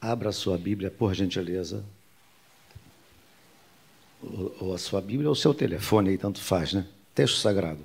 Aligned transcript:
Abra 0.00 0.28
a 0.28 0.32
sua 0.32 0.56
Bíblia, 0.56 0.90
por 0.90 1.14
gentileza. 1.14 1.84
Ou 4.60 4.74
a 4.74 4.78
sua 4.78 5.00
Bíblia 5.00 5.28
ou 5.28 5.32
o 5.32 5.36
seu 5.36 5.52
telefone, 5.52 6.10
aí 6.10 6.18
tanto 6.18 6.40
faz, 6.40 6.72
né? 6.72 6.86
Texto 7.14 7.36
sagrado. 7.36 7.84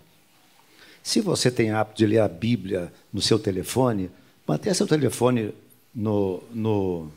Se 1.02 1.20
você 1.20 1.52
tem 1.52 1.71
hábito 1.71 1.97
de 1.97 2.05
ler 2.05 2.20
a 2.20 2.28
Bíblia 2.28 2.94
no 3.12 3.21
seu 3.21 3.38
telefone, 3.38 4.10
mantenha 4.47 4.73
seu 4.73 4.88
telefone 4.88 5.54
no, 5.94 6.41
no, 6.52 7.12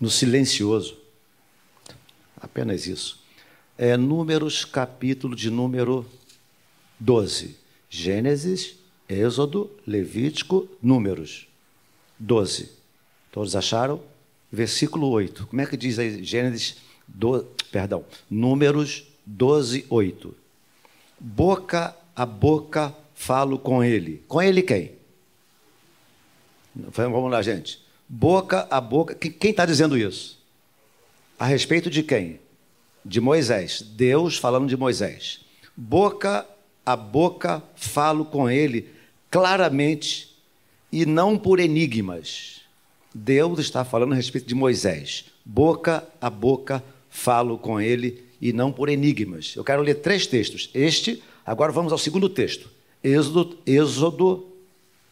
no 0.00 0.10
silencioso. 0.10 0.98
Apenas 2.36 2.86
isso. 2.86 3.22
É 3.78 3.96
Números, 3.96 4.64
capítulo 4.64 5.36
de 5.36 5.50
número 5.50 6.04
12. 6.98 7.56
Gênesis, 7.88 8.76
Êxodo, 9.08 9.70
Levítico, 9.86 10.68
Números. 10.82 11.46
12. 12.18 12.81
Todos 13.32 13.56
acharam? 13.56 14.00
Versículo 14.52 15.08
8. 15.08 15.46
Como 15.48 15.60
é 15.60 15.66
que 15.66 15.76
diz 15.76 15.98
aí 15.98 16.22
Gênesis, 16.22 16.76
do, 17.08 17.44
perdão, 17.72 18.04
Números 18.30 19.08
12, 19.26 19.86
8. 19.88 20.34
Boca 21.18 21.96
a 22.14 22.26
boca 22.26 22.94
falo 23.14 23.58
com 23.58 23.82
ele. 23.82 24.22
Com 24.28 24.40
ele 24.40 24.62
quem? 24.62 24.92
Vamos 26.74 27.30
lá, 27.30 27.42
gente. 27.42 27.80
Boca 28.08 28.66
a 28.70 28.80
boca. 28.80 29.14
Quem 29.14 29.50
está 29.50 29.64
dizendo 29.64 29.96
isso? 29.96 30.38
A 31.38 31.46
respeito 31.46 31.88
de 31.88 32.02
quem? 32.02 32.38
De 33.04 33.20
Moisés. 33.20 33.82
Deus 33.82 34.36
falando 34.36 34.68
de 34.68 34.76
Moisés. 34.76 35.40
Boca 35.76 36.46
a 36.84 36.96
boca 36.96 37.62
falo 37.76 38.24
com 38.24 38.50
ele 38.50 38.90
claramente 39.30 40.36
e 40.90 41.06
não 41.06 41.38
por 41.38 41.60
enigmas. 41.60 42.61
Deus 43.14 43.58
está 43.58 43.84
falando 43.84 44.12
a 44.12 44.16
respeito 44.16 44.46
de 44.46 44.54
Moisés. 44.54 45.26
Boca 45.44 46.06
a 46.20 46.30
boca 46.30 46.82
falo 47.10 47.58
com 47.58 47.80
ele 47.80 48.24
e 48.40 48.52
não 48.52 48.72
por 48.72 48.88
enigmas. 48.88 49.54
Eu 49.54 49.62
quero 49.62 49.82
ler 49.82 49.96
três 49.96 50.26
textos. 50.26 50.70
Este, 50.74 51.22
agora 51.44 51.70
vamos 51.70 51.92
ao 51.92 51.98
segundo 51.98 52.28
texto. 52.28 52.68
Êxodo, 53.04 53.58
Êxodo 53.66 54.46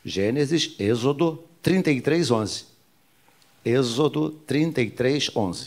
Gênesis, 0.05 0.75
Êxodo 0.79 1.45
33, 1.63 2.31
11. 2.31 2.65
Êxodo 3.65 4.31
33, 4.47 5.31
11. 5.37 5.67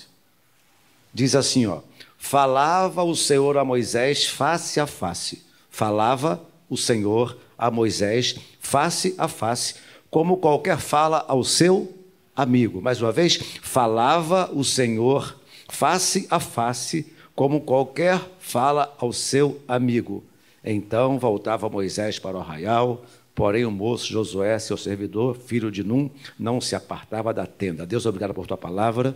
Diz 1.14 1.36
assim, 1.36 1.68
ó. 1.68 1.82
Falava 2.18 3.04
o 3.04 3.16
Senhor 3.16 3.58
a 3.58 3.66
Moisés 3.66 4.26
face 4.26 4.80
a 4.80 4.88
face. 4.88 5.44
Falava 5.70 6.42
o 6.70 6.78
Senhor 6.78 7.38
a 7.58 7.70
Moisés 7.70 8.36
face 8.60 9.14
a 9.18 9.28
face, 9.28 9.76
como 10.10 10.38
qualquer 10.38 10.80
fala 10.80 11.24
ao 11.28 11.44
seu 11.44 11.94
amigo. 12.36 12.82
Mais 12.82 13.02
uma 13.02 13.12
vez, 13.12 13.38
falava 13.62 14.50
o 14.54 14.64
Senhor 14.64 15.40
face 15.70 16.28
a 16.30 16.40
face, 16.40 17.12
como 17.36 17.62
qualquer 17.62 18.22
fala 18.40 18.96
ao 19.00 19.12
seu 19.12 19.60
amigo. 19.68 20.24
Então 20.64 21.18
voltava 21.18 21.70
Moisés 21.70 22.20
para 22.20 22.38
o 22.38 22.40
arraial, 22.40 23.06
porém 23.34 23.66
o 23.66 23.72
moço 23.72 24.12
Josué, 24.12 24.58
seu 24.60 24.78
servidor, 24.78 25.36
filho 25.36 25.72
de 25.72 25.84
Num, 25.84 26.10
não 26.38 26.62
se 26.62 26.76
apartava 26.76 27.34
da 27.34 27.46
tenda. 27.46 27.86
Deus, 27.86 28.06
obrigado 28.06 28.34
por 28.34 28.48
tua 28.48 28.58
palavra. 28.58 29.16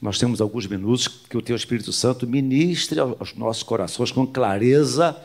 Nós 0.00 0.18
temos 0.18 0.40
alguns 0.40 0.66
minutos 0.66 1.08
que 1.08 1.36
o 1.36 1.42
teu 1.42 1.56
Espírito 1.56 1.92
Santo 1.92 2.26
ministre 2.26 3.00
aos 3.00 3.34
nossos 3.34 3.64
corações 3.64 4.12
com 4.12 4.24
clareza 4.26 5.16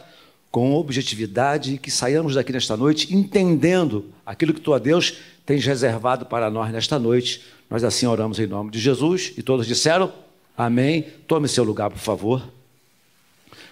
com 0.53 0.75
objetividade, 0.75 1.79
que 1.79 1.89
saiamos 1.89 2.35
daqui 2.35 2.53
nesta 2.53 2.77
noite 2.77 3.11
entendendo 3.11 4.13
aquilo 4.23 4.53
que 4.53 4.61
tu, 4.61 4.71
a 4.71 4.77
Deus, 4.77 5.17
tens 5.47 5.65
reservado 5.65 6.27
para 6.27 6.47
nós 6.51 6.71
nesta 6.71 6.99
noite. 6.99 7.41
Nós 7.67 7.83
assim 7.83 8.05
oramos 8.05 8.37
em 8.37 8.45
nome 8.45 8.69
de 8.69 8.79
Jesus 8.79 9.33
e 9.35 9.41
todos 9.41 9.65
disseram 9.65 10.13
amém. 10.55 11.07
Tome 11.27 11.47
seu 11.47 11.63
lugar, 11.63 11.89
por 11.89 11.97
favor. 11.97 12.47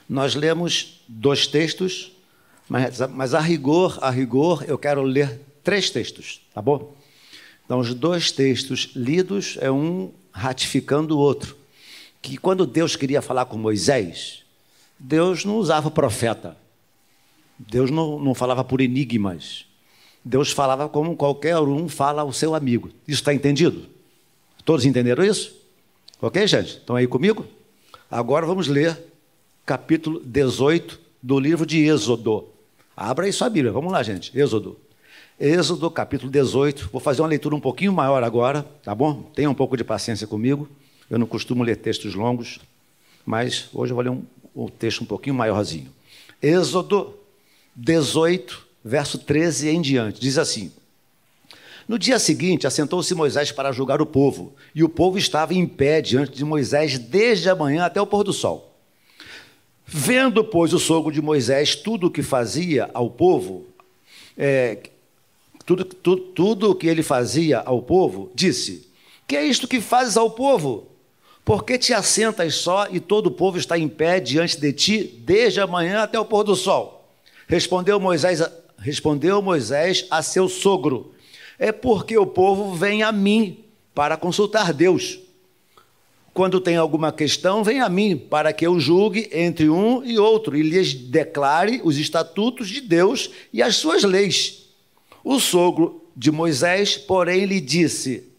Nós 0.09 0.33
lemos 0.33 1.03
dois 1.07 1.45
textos, 1.45 2.13
mas, 2.67 2.99
mas 3.11 3.35
a 3.35 3.39
rigor, 3.39 3.99
a 4.01 4.09
rigor, 4.09 4.65
eu 4.67 4.75
quero 4.75 5.03
ler 5.03 5.39
três 5.63 5.91
textos, 5.91 6.41
tá 6.51 6.63
bom? 6.63 6.95
Então, 7.63 7.77
os 7.77 7.93
dois 7.93 8.31
textos 8.31 8.89
lidos 8.95 9.55
é 9.61 9.69
um 9.69 10.11
ratificando 10.31 11.15
o 11.15 11.19
outro. 11.19 11.55
Que 12.23 12.37
quando 12.37 12.65
Deus 12.65 12.95
queria 12.95 13.21
falar 13.21 13.45
com 13.45 13.55
Moisés, 13.55 14.41
Deus 14.97 15.45
não 15.45 15.57
usava 15.57 15.91
profeta. 15.91 16.59
Deus 17.69 17.91
não, 17.91 18.19
não 18.19 18.33
falava 18.33 18.63
por 18.63 18.81
enigmas. 18.81 19.65
Deus 20.23 20.51
falava 20.51 20.87
como 20.87 21.15
qualquer 21.15 21.57
um 21.59 21.89
fala 21.89 22.21
ao 22.21 22.31
seu 22.31 22.55
amigo. 22.55 22.89
Isso 23.07 23.21
está 23.21 23.33
entendido? 23.33 23.85
Todos 24.63 24.85
entenderam 24.85 25.23
isso? 25.23 25.55
Ok, 26.21 26.45
gente? 26.47 26.77
Estão 26.77 26.95
aí 26.95 27.07
comigo? 27.07 27.45
Agora 28.09 28.45
vamos 28.45 28.67
ler 28.67 28.97
capítulo 29.65 30.21
18 30.23 30.99
do 31.21 31.39
livro 31.39 31.65
de 31.65 31.79
Êxodo. 31.83 32.45
Abra 32.95 33.25
aí 33.25 33.33
sua 33.33 33.49
Bíblia. 33.49 33.71
Vamos 33.71 33.91
lá, 33.91 34.03
gente. 34.03 34.37
Êxodo. 34.37 34.77
Êxodo, 35.39 35.89
capítulo 35.89 36.31
18. 36.31 36.89
Vou 36.91 37.01
fazer 37.01 37.21
uma 37.21 37.27
leitura 37.27 37.55
um 37.55 37.59
pouquinho 37.59 37.91
maior 37.91 38.23
agora, 38.23 38.63
tá 38.83 38.93
bom? 38.93 39.23
Tenha 39.33 39.49
um 39.49 39.55
pouco 39.55 39.75
de 39.75 39.83
paciência 39.83 40.27
comigo. 40.27 40.67
Eu 41.09 41.17
não 41.17 41.25
costumo 41.25 41.63
ler 41.63 41.77
textos 41.77 42.13
longos, 42.13 42.59
mas 43.25 43.69
hoje 43.73 43.91
eu 43.91 43.95
vou 43.95 44.03
ler 44.03 44.11
um, 44.11 44.23
um 44.55 44.67
texto 44.67 45.01
um 45.01 45.05
pouquinho 45.05 45.35
maiorzinho. 45.35 45.89
Êxodo 46.41 47.15
18, 47.75 48.67
verso 48.83 49.17
13 49.17 49.69
em 49.69 49.81
diante. 49.81 50.19
Diz 50.19 50.37
assim: 50.37 50.71
No 51.87 51.97
dia 51.97 52.19
seguinte, 52.19 52.67
assentou-se 52.67 53.13
Moisés 53.15 53.51
para 53.51 53.71
julgar 53.71 54.01
o 54.01 54.05
povo, 54.05 54.53
e 54.73 54.83
o 54.83 54.89
povo 54.89 55.17
estava 55.17 55.53
em 55.53 55.65
pé 55.65 56.01
diante 56.01 56.31
de 56.33 56.45
Moisés 56.45 56.97
desde 56.97 57.49
a 57.49 57.55
manhã 57.55 57.85
até 57.85 58.01
o 58.01 58.07
pôr 58.07 58.23
do 58.23 58.33
sol. 58.33 58.71
Vendo, 59.85 60.43
pois, 60.43 60.73
o 60.73 60.79
sogro 60.79 61.11
de 61.11 61.21
Moisés 61.21 61.75
tudo 61.75 62.07
o 62.07 62.11
que 62.11 62.23
fazia 62.23 62.89
ao 62.93 63.09
povo, 63.09 63.65
é, 64.37 64.77
tudo, 65.65 65.83
tudo, 65.83 66.21
tudo 66.21 66.71
o 66.71 66.75
que 66.75 66.87
ele 66.87 67.03
fazia 67.03 67.59
ao 67.59 67.81
povo, 67.81 68.31
disse: 68.33 68.87
Que 69.27 69.35
é 69.35 69.45
isto 69.45 69.67
que 69.67 69.81
fazes 69.81 70.17
ao 70.17 70.31
povo? 70.31 70.87
Por 71.43 71.65
que 71.65 71.77
te 71.77 71.93
assentas 71.93 72.55
só 72.55 72.87
e 72.91 72.99
todo 72.99 73.27
o 73.27 73.31
povo 73.31 73.57
está 73.57 73.77
em 73.77 73.89
pé 73.89 74.19
diante 74.19 74.59
de 74.59 74.71
ti 74.71 75.03
desde 75.03 75.59
a 75.59 75.67
manhã 75.67 76.03
até 76.03 76.19
o 76.19 76.25
pôr 76.25 76.43
do 76.43 76.55
sol? 76.55 77.00
Respondeu 77.51 77.99
Moisés, 77.99 78.41
respondeu 78.77 79.41
Moisés 79.41 80.07
a 80.09 80.21
seu 80.21 80.47
sogro: 80.47 81.13
É 81.59 81.69
porque 81.73 82.17
o 82.17 82.25
povo 82.25 82.73
vem 82.73 83.03
a 83.03 83.11
mim 83.11 83.65
para 83.93 84.15
consultar 84.15 84.71
Deus. 84.71 85.19
Quando 86.33 86.61
tem 86.61 86.77
alguma 86.77 87.11
questão, 87.11 87.61
vem 87.61 87.81
a 87.81 87.89
mim 87.89 88.15
para 88.15 88.53
que 88.53 88.65
eu 88.65 88.79
julgue 88.79 89.29
entre 89.33 89.69
um 89.69 90.01
e 90.01 90.17
outro 90.17 90.55
e 90.55 90.61
lhes 90.61 90.93
declare 90.93 91.81
os 91.83 91.97
estatutos 91.97 92.69
de 92.69 92.79
Deus 92.79 93.29
e 93.51 93.61
as 93.61 93.75
suas 93.75 94.03
leis. 94.03 94.69
O 95.21 95.37
sogro 95.37 96.05
de 96.15 96.31
Moisés, 96.31 96.95
porém, 96.95 97.43
lhe 97.43 97.59
disse: 97.59 98.29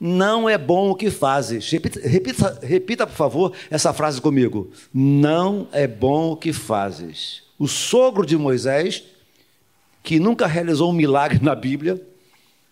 Não 0.00 0.48
é 0.48 0.58
bom 0.58 0.90
o 0.90 0.96
que 0.96 1.12
fazes. 1.12 1.70
Repita, 1.70 2.00
repita, 2.00 2.58
repita, 2.60 3.06
por 3.06 3.14
favor, 3.14 3.52
essa 3.70 3.92
frase 3.92 4.20
comigo. 4.20 4.72
Não 4.92 5.68
é 5.70 5.86
bom 5.86 6.32
o 6.32 6.36
que 6.36 6.52
fazes 6.52 7.46
o 7.58 7.66
sogro 7.66 8.24
de 8.24 8.36
Moisés, 8.36 9.02
que 10.02 10.18
nunca 10.18 10.46
realizou 10.46 10.90
um 10.90 10.94
milagre 10.94 11.40
na 11.42 11.54
Bíblia, 11.54 12.00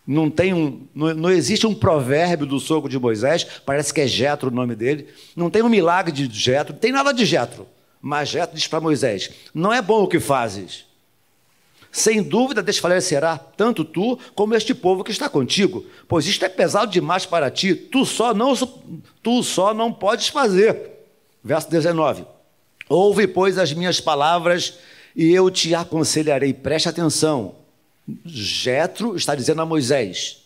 não, 0.06 0.30
tem 0.30 0.54
um, 0.54 0.86
não, 0.94 1.12
não, 1.14 1.30
existe 1.30 1.66
um 1.66 1.74
provérbio 1.74 2.46
do 2.46 2.60
sogro 2.60 2.88
de 2.88 2.98
Moisés, 2.98 3.44
parece 3.66 3.92
que 3.92 4.00
é 4.00 4.06
Jetro 4.06 4.48
o 4.48 4.54
nome 4.54 4.76
dele, 4.76 5.08
não 5.34 5.50
tem 5.50 5.62
um 5.62 5.68
milagre 5.68 6.12
de 6.12 6.28
Jetro, 6.38 6.72
não 6.72 6.80
tem 6.80 6.92
nada 6.92 7.12
de 7.12 7.24
Jetro. 7.24 7.66
Mas 8.00 8.28
Jetro 8.28 8.54
diz 8.54 8.68
para 8.68 8.80
Moisés: 8.80 9.30
Não 9.52 9.72
é 9.72 9.82
bom 9.82 10.04
o 10.04 10.06
que 10.06 10.20
fazes. 10.20 10.84
Sem 11.90 12.22
dúvida 12.22 12.62
desfalecerá 12.62 13.38
tanto 13.38 13.84
tu 13.84 14.18
como 14.34 14.54
este 14.54 14.74
povo 14.74 15.02
que 15.02 15.10
está 15.10 15.28
contigo, 15.28 15.84
pois 16.06 16.26
isto 16.26 16.44
é 16.44 16.48
pesado 16.48 16.92
demais 16.92 17.24
para 17.24 17.50
ti, 17.50 17.74
tu 17.74 18.04
só 18.04 18.34
não, 18.34 18.54
tu 19.22 19.42
só 19.42 19.72
não 19.72 19.92
podes 19.92 20.28
fazer. 20.28 20.90
Verso 21.42 21.70
19. 21.70 22.35
Ouve, 22.88 23.26
pois, 23.26 23.58
as 23.58 23.72
minhas 23.72 24.00
palavras 24.00 24.74
e 25.14 25.32
eu 25.32 25.50
te 25.50 25.74
aconselharei. 25.74 26.52
Preste 26.52 26.88
atenção. 26.88 27.56
Jetro 28.24 29.16
está 29.16 29.34
dizendo 29.34 29.62
a 29.62 29.66
Moisés: 29.66 30.44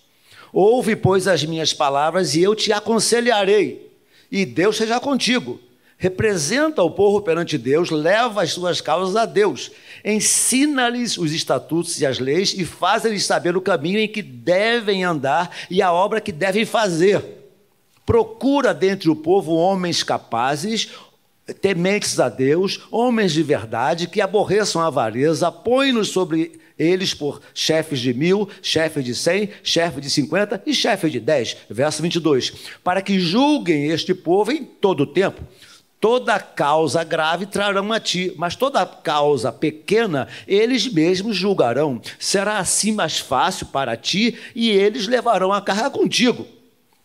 Ouve, 0.53 0.97
pois, 0.97 1.27
as 1.27 1.45
minhas 1.45 1.73
palavras 1.73 2.35
e 2.35 2.43
eu 2.43 2.55
te 2.55 2.73
aconselharei. 2.73 3.91
E 4.31 4.47
Deus 4.47 4.77
seja 4.77 4.99
contigo. 5.01 5.61
Representa 5.99 6.83
o 6.83 6.91
povo 6.91 7.21
perante 7.21 7.59
Deus, 7.59 7.91
leva 7.91 8.43
as 8.43 8.53
suas 8.53 8.81
causas 8.81 9.17
a 9.17 9.27
Deus. 9.27 9.71
Ensina-lhes 10.03 11.19
os 11.19 11.31
estatutos 11.35 12.01
e 12.01 12.07
as 12.07 12.19
leis 12.19 12.55
e 12.57 12.65
faz-lhes 12.65 13.27
saber 13.27 13.55
o 13.55 13.61
caminho 13.61 13.99
em 13.99 14.09
que 14.09 14.23
devem 14.23 15.05
andar 15.05 15.55
e 15.69 15.83
a 15.83 15.93
obra 15.93 16.19
que 16.19 16.33
devem 16.33 16.65
fazer. 16.65 17.23
Procura 18.07 18.73
dentre 18.73 19.11
o 19.11 19.15
povo 19.15 19.53
homens 19.53 20.03
capazes, 20.03 20.89
tementes 21.55 22.19
a 22.21 22.29
Deus, 22.29 22.81
homens 22.91 23.33
de 23.33 23.43
verdade, 23.43 24.07
que 24.07 24.21
aborreçam 24.21 24.83
a 24.83 24.87
avareza, 24.87 25.51
põe-nos 25.51 26.09
sobre 26.09 26.61
eles 26.79 27.13
por 27.13 27.43
chefes 27.53 28.01
de 28.01 28.15
mil, 28.15 28.49
chefes 28.63 29.05
de 29.05 29.15
cem, 29.15 29.51
chefes 29.63 30.01
de 30.01 30.09
cinquenta 30.09 30.63
e 30.65 30.73
chefes 30.73 31.13
de 31.13 31.21
dez. 31.21 31.57
Verso 31.69 32.01
22. 32.01 32.53
Para 32.83 33.03
que 33.03 33.21
julguem 33.21 33.89
este 33.89 34.15
povo 34.15 34.51
em 34.51 34.65
todo 34.65 35.03
o 35.03 35.07
tempo. 35.07 35.43
Toda 36.01 36.41
causa 36.41 37.05
grave 37.05 37.45
trarão 37.45 37.93
a 37.93 38.01
ti, 38.01 38.33
mas 38.39 38.57
toda 38.57 38.87
causa 38.87 39.53
pequena 39.53 40.27
eles 40.49 40.91
mesmos 40.91 41.37
julgarão. 41.37 42.01
Será 42.19 42.57
assim 42.59 42.93
mais 42.93 43.19
fácil 43.19 43.67
para 43.67 43.95
ti 43.99 44.35
e 44.55 44.71
eles 44.71 45.07
levarão 45.07 45.53
a 45.53 45.61
carga 45.61 45.91
contigo. 45.91 46.47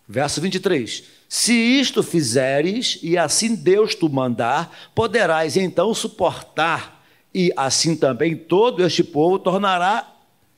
Verso 0.07 0.39
23. 0.39 1.03
Se 1.27 1.53
isto 1.53 2.03
fizeres 2.03 2.99
e 3.01 3.17
assim 3.17 3.55
Deus 3.55 3.95
tu 3.95 4.07
mandar, 4.07 4.91
poderás 4.93 5.57
então 5.57 5.93
suportar 5.93 7.03
e 7.33 7.51
assim 7.57 7.95
também 7.95 8.35
todo 8.35 8.85
este 8.85 9.03
povo 9.03 9.39
tornará 9.39 10.15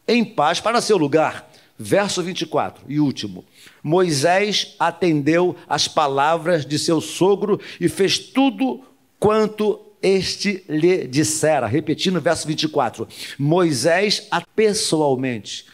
em 0.08 0.24
paz 0.24 0.60
para 0.60 0.82
seu 0.82 0.98
lugar. 0.98 1.50
Verso 1.80 2.22
24 2.24 2.84
e 2.88 3.00
último. 3.00 3.46
Moisés 3.84 4.76
atendeu 4.80 5.56
às 5.70 5.88
palavras 5.88 6.66
de 6.66 6.78
seu 6.78 7.00
sogro 7.00 7.60
e 7.80 7.88
fez 7.88 8.18
tudo 8.18 8.82
quanto 9.20 9.80
este 10.02 10.64
lhe 10.68 11.08
dissera. 11.08 11.68
Repetindo 11.68 12.18
o 12.18 12.22
verso 12.22 12.48
24. 12.48 13.08
Moisés 13.38 14.28
pessoalmente. 14.56 15.66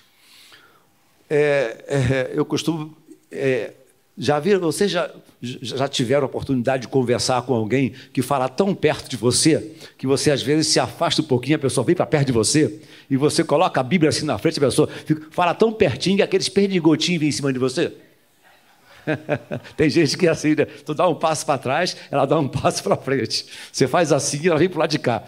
É, 1.30 1.86
é, 1.88 2.32
eu 2.34 2.46
costumo 2.46 2.96
é, 3.34 3.74
já 4.18 4.40
viram, 4.40 4.60
vocês 4.60 4.92
já, 4.92 5.10
já 5.42 5.88
tiveram 5.88 6.24
a 6.24 6.26
oportunidade 6.26 6.84
de 6.84 6.88
conversar 6.88 7.42
com 7.42 7.54
alguém 7.54 7.94
que 8.14 8.22
fala 8.22 8.48
tão 8.48 8.76
perto 8.76 9.10
de 9.10 9.18
você, 9.18 9.76
que 9.98 10.06
você 10.06 10.32
às 10.32 10.42
vezes 10.42 10.68
se 10.68 10.80
afasta 10.80 11.22
um 11.22 11.26
pouquinho, 11.26 11.56
a 11.56 11.60
pessoa 11.60 11.84
vem 11.84 11.96
para 11.96 12.06
perto 12.06 12.28
de 12.28 12.32
você, 12.32 12.80
e 13.10 13.18
você 13.18 13.44
coloca 13.44 13.80
a 13.80 13.84
Bíblia 13.84 14.10
assim 14.10 14.26
na 14.26 14.38
frente, 14.38 14.60
a 14.60 14.62
pessoa 14.62 14.88
fica, 14.88 15.28
fala 15.32 15.54
tão 15.54 15.74
pertinho 15.74 16.18
que 16.18 16.22
aqueles 16.22 16.48
perdigotinhos 16.48 17.20
vêm 17.20 17.30
em 17.30 17.32
cima 17.32 17.52
de 17.52 17.60
você? 17.60 17.92
Tem 19.76 19.90
gente 19.90 20.18
que 20.18 20.28
é 20.28 20.30
assim, 20.30 20.56
né? 20.56 20.66
Tu 20.66 20.94
dá 20.94 21.08
um 21.08 21.16
passo 21.16 21.46
para 21.46 21.58
trás, 21.58 21.98
ela 22.10 22.26
dá 22.26 22.40
um 22.40 22.48
passo 22.48 22.82
para 22.84 22.96
frente. 22.96 23.46
Você 23.72 23.88
faz 23.88 24.14
assim, 24.14 24.48
ela 24.48 24.58
vem 24.58 24.70
para 24.70 24.78
o 24.78 24.80
lado 24.80 24.92
de 24.92 25.00
cá. 25.00 25.24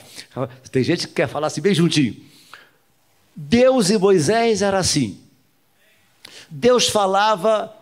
Tem 0.72 0.84
gente 0.84 1.08
que 1.08 1.14
quer 1.14 1.28
falar 1.28 1.48
assim 1.48 1.60
bem 1.60 1.74
juntinho. 1.74 2.16
Deus 3.36 3.90
e 3.90 3.98
Moisés 3.98 4.62
era 4.62 4.78
assim. 4.78 5.20
Deus 6.50 6.88
falava 6.88 7.74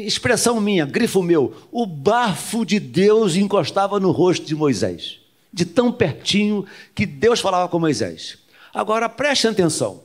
expressão 0.00 0.60
minha, 0.60 0.86
grifo 0.86 1.22
meu, 1.22 1.54
o 1.70 1.86
bafo 1.86 2.64
de 2.64 2.80
Deus 2.80 3.36
encostava 3.36 4.00
no 4.00 4.10
rosto 4.10 4.46
de 4.46 4.54
Moisés, 4.54 5.20
de 5.52 5.64
tão 5.64 5.92
pertinho 5.92 6.66
que 6.94 7.04
Deus 7.04 7.40
falava 7.40 7.68
com 7.68 7.78
Moisés. 7.78 8.38
Agora 8.72 9.08
preste 9.08 9.46
atenção. 9.46 10.02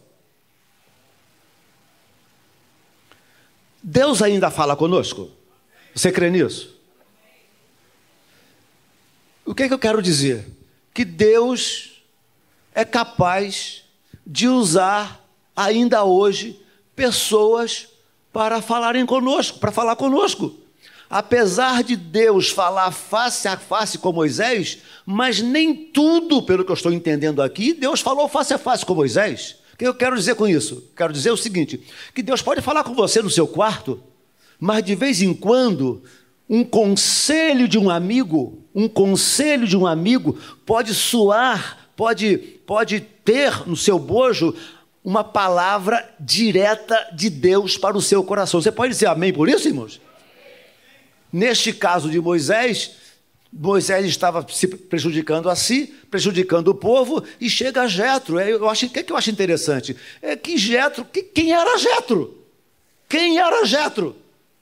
Deus 3.81 4.21
ainda 4.21 4.51
fala 4.51 4.75
conosco? 4.75 5.31
Você 5.95 6.11
crê 6.11 6.29
nisso? 6.29 6.77
O 9.45 9.55
que, 9.55 9.63
é 9.63 9.67
que 9.67 9.73
eu 9.73 9.79
quero 9.79 10.01
dizer? 10.01 10.45
Que 10.93 11.03
Deus 11.03 12.03
é 12.75 12.85
capaz 12.85 13.83
de 14.27 14.47
usar 14.47 15.25
ainda 15.55 16.03
hoje 16.03 16.61
pessoas 16.95 17.87
para 18.31 18.61
falarem 18.61 19.05
conosco, 19.05 19.59
para 19.59 19.71
falar 19.71 19.95
conosco. 19.95 20.55
Apesar 21.09 21.83
de 21.83 21.95
Deus 21.95 22.49
falar 22.49 22.91
face 22.91 23.47
a 23.47 23.57
face 23.57 23.97
com 23.97 24.13
Moisés, 24.13 24.77
mas 25.05 25.41
nem 25.41 25.73
tudo, 25.73 26.43
pelo 26.43 26.63
que 26.63 26.71
eu 26.71 26.75
estou 26.75 26.93
entendendo 26.93 27.41
aqui, 27.41 27.73
Deus 27.73 27.99
falou 27.99 28.27
face 28.27 28.53
a 28.53 28.59
face 28.59 28.85
com 28.85 28.93
Moisés. 28.93 29.55
O 29.73 29.77
que 29.77 29.87
eu 29.87 29.93
quero 29.95 30.15
dizer 30.15 30.35
com 30.35 30.47
isso? 30.47 30.87
Quero 30.95 31.11
dizer 31.11 31.31
o 31.31 31.37
seguinte: 31.37 31.81
que 32.13 32.21
Deus 32.21 32.43
pode 32.43 32.61
falar 32.61 32.83
com 32.83 32.93
você 32.93 33.23
no 33.23 33.29
seu 33.29 33.47
quarto, 33.47 34.03
mas 34.59 34.83
de 34.83 34.93
vez 34.93 35.21
em 35.21 35.33
quando, 35.33 36.03
um 36.47 36.63
conselho 36.63 37.67
de 37.67 37.79
um 37.79 37.89
amigo, 37.89 38.59
um 38.75 38.87
conselho 38.87 39.67
de 39.67 39.75
um 39.75 39.87
amigo 39.87 40.37
pode 40.63 40.93
soar, 40.93 41.89
pode, 41.95 42.37
pode 42.67 42.99
ter 43.23 43.67
no 43.67 43.75
seu 43.75 43.97
bojo 43.97 44.55
uma 45.03 45.23
palavra 45.23 46.07
direta 46.19 47.09
de 47.13 47.29
Deus 47.29 47.77
para 47.77 47.97
o 47.97 48.01
seu 48.01 48.23
coração. 48.23 48.61
Você 48.61 48.71
pode 48.71 48.93
dizer 48.93 49.07
amém 49.07 49.33
por 49.33 49.47
isso, 49.47 49.67
irmãos? 49.67 50.01
Neste 51.31 51.71
caso 51.71 52.09
de 52.09 52.19
Moisés, 52.19 52.91
Moisés 53.51 54.05
estava 54.05 54.45
se 54.49 54.67
prejudicando 54.67 55.49
a 55.49 55.55
si, 55.55 55.93
prejudicando 56.09 56.69
o 56.69 56.75
povo, 56.75 57.23
e 57.39 57.49
chega 57.49 57.87
Jetro. 57.87 58.39
É, 58.39 58.51
eu 58.51 58.67
acho, 58.67 58.87
o 58.87 58.89
que, 58.89 58.99
é 58.99 59.03
que 59.03 59.11
eu 59.11 59.17
acho 59.17 59.29
interessante? 59.29 59.95
É 60.21 60.35
que 60.35 60.57
Jetro, 60.57 61.05
que, 61.05 61.23
quem 61.23 61.53
era 61.53 61.77
Jetro? 61.77 62.37
Quem 63.07 63.39
era 63.39 63.65
Jetro? 63.65 64.15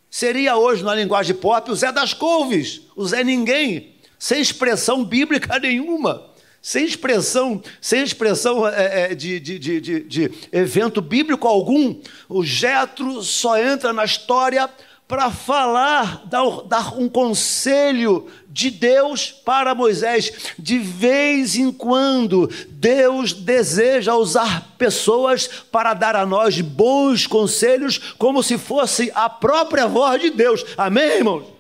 Seria 0.10 0.56
hoje, 0.56 0.84
na 0.84 0.96
linguagem 0.96 1.36
pop, 1.36 1.70
o 1.70 1.76
Zé 1.76 1.92
das 1.92 2.14
Couves, 2.14 2.82
o 2.96 3.06
Zé 3.06 3.24
Ninguém, 3.24 3.96
sem 4.18 4.40
expressão 4.40 5.04
bíblica 5.04 5.60
nenhuma 5.60 6.27
sem 6.68 6.84
expressão, 6.84 7.64
sem 7.80 8.04
expressão 8.04 8.68
é, 8.68 9.12
é, 9.12 9.16
de, 9.16 9.40
de, 9.40 9.58
de, 9.58 10.02
de, 10.02 10.32
evento 10.52 11.00
bíblico 11.00 11.48
algum, 11.48 11.96
o 12.28 12.44
Jetro 12.44 13.24
só 13.24 13.58
entra 13.58 13.94
na 13.94 14.04
história 14.04 14.70
para 15.08 15.32
falar, 15.32 16.24
dar, 16.26 16.64
dar 16.64 17.00
um 17.00 17.08
conselho 17.08 18.28
de 18.50 18.70
Deus 18.70 19.32
para 19.32 19.74
Moisés. 19.74 20.54
De 20.60 20.78
vez 20.78 21.56
em 21.56 21.72
quando, 21.72 22.50
Deus 22.68 23.32
deseja 23.32 24.16
usar 24.16 24.76
pessoas 24.78 25.48
para 25.72 25.94
dar 25.94 26.18
a 26.18 26.26
nós 26.26 26.60
bons 26.60 27.26
conselhos, 27.26 27.98
como 28.18 28.44
se 28.44 28.58
fosse 28.58 29.10
a 29.16 29.30
própria 29.30 29.88
voz 29.88 30.22
de 30.22 30.32
Deus. 30.32 30.66
Amém, 30.78 31.20
irmãos? 31.20 31.57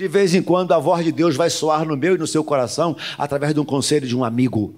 De 0.00 0.08
vez 0.08 0.34
em 0.34 0.42
quando 0.42 0.72
a 0.72 0.78
voz 0.78 1.04
de 1.04 1.12
Deus 1.12 1.36
vai 1.36 1.50
soar 1.50 1.84
no 1.84 1.94
meu 1.94 2.14
e 2.14 2.18
no 2.18 2.26
seu 2.26 2.42
coração 2.42 2.96
através 3.18 3.52
de 3.52 3.60
um 3.60 3.66
conselho 3.66 4.08
de 4.08 4.16
um 4.16 4.24
amigo. 4.24 4.74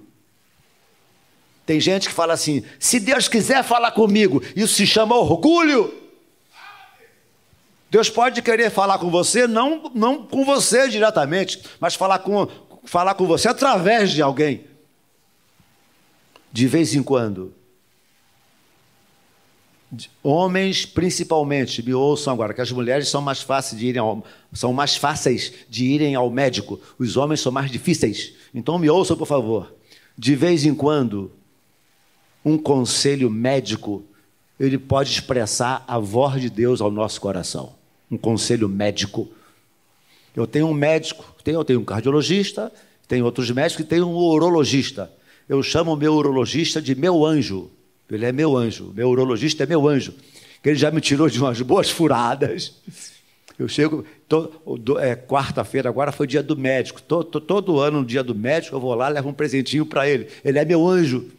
Tem 1.64 1.78
gente 1.78 2.08
que 2.08 2.12
fala 2.12 2.32
assim: 2.32 2.64
se 2.76 2.98
Deus 2.98 3.28
quiser 3.28 3.62
falar 3.62 3.92
comigo, 3.92 4.42
isso 4.56 4.74
se 4.74 4.84
chama 4.84 5.14
orgulho. 5.14 5.94
Deus 7.88 8.10
pode 8.10 8.42
querer 8.42 8.68
falar 8.68 8.98
com 8.98 9.12
você, 9.12 9.46
não, 9.46 9.92
não 9.94 10.26
com 10.26 10.44
você 10.44 10.88
diretamente, 10.88 11.62
mas 11.78 11.94
falar 11.94 12.18
com, 12.18 12.48
falar 12.82 13.14
com 13.14 13.24
você 13.24 13.46
através 13.46 14.10
de 14.10 14.22
alguém. 14.22 14.64
De 16.50 16.66
vez 16.66 16.96
em 16.96 17.02
quando, 17.04 17.54
Homens, 20.22 20.86
principalmente, 20.86 21.82
me 21.82 21.92
ouçam 21.92 22.32
agora, 22.32 22.54
que 22.54 22.62
as 22.62 22.72
mulheres 22.72 23.08
são 23.08 23.20
mais 23.20 23.42
fáceis 23.42 23.78
de 23.78 23.86
irem 23.88 24.00
ao, 24.00 24.24
são 24.52 24.72
mais 24.72 24.96
fáceis 24.96 25.52
de 25.68 25.84
irem 25.84 26.14
ao 26.14 26.30
médico. 26.30 26.80
Os 26.98 27.16
homens 27.18 27.40
são 27.40 27.52
mais 27.52 27.70
difíceis. 27.70 28.32
Então 28.54 28.78
me 28.78 28.88
ouçam, 28.88 29.16
por 29.16 29.26
favor. 29.26 29.74
De 30.16 30.34
vez 30.34 30.64
em 30.64 30.74
quando, 30.74 31.30
um 32.42 32.56
conselho 32.56 33.30
médico, 33.30 34.02
ele 34.58 34.78
pode 34.78 35.10
expressar 35.10 35.84
a 35.86 35.98
voz 35.98 36.40
de 36.40 36.48
Deus 36.48 36.80
ao 36.80 36.90
nosso 36.90 37.20
coração. 37.20 37.74
Um 38.10 38.16
conselho 38.16 38.70
médico. 38.70 39.28
Eu 40.34 40.46
tenho 40.46 40.68
um 40.68 40.74
médico, 40.74 41.34
eu 41.44 41.64
tenho 41.64 41.80
um 41.80 41.84
cardiologista, 41.84 42.72
tenho 43.06 43.26
outros 43.26 43.50
médicos 43.50 43.84
e 43.84 43.88
tenho 43.88 44.08
um 44.08 44.14
urologista. 44.14 45.12
Eu 45.46 45.62
chamo 45.62 45.92
o 45.92 45.96
meu 45.96 46.14
urologista 46.14 46.80
de 46.80 46.94
meu 46.94 47.26
anjo 47.26 47.70
ele 48.14 48.26
é 48.26 48.32
meu 48.32 48.56
anjo, 48.56 48.92
meu 48.94 49.08
urologista 49.08 49.64
é 49.64 49.66
meu 49.66 49.88
anjo. 49.88 50.14
Ele 50.64 50.76
já 50.76 50.90
me 50.90 51.00
tirou 51.00 51.28
de 51.28 51.38
umas 51.38 51.60
boas 51.60 51.90
furadas. 51.90 52.74
Eu 53.58 53.68
chego, 53.68 54.04
é, 55.00 55.14
quarta-feira 55.14 55.88
agora 55.88 56.12
foi 56.12 56.26
dia 56.26 56.42
do 56.42 56.56
médico. 56.56 57.02
Todo, 57.02 57.40
todo 57.40 57.80
ano, 57.80 58.00
no 58.00 58.06
dia 58.06 58.22
do 58.22 58.34
médico, 58.34 58.76
eu 58.76 58.80
vou 58.80 58.94
lá, 58.94 59.08
levo 59.08 59.28
um 59.28 59.34
presentinho 59.34 59.84
para 59.84 60.08
ele. 60.08 60.28
Ele 60.44 60.58
é 60.58 60.64
meu 60.64 60.86
anjo. 60.86 61.30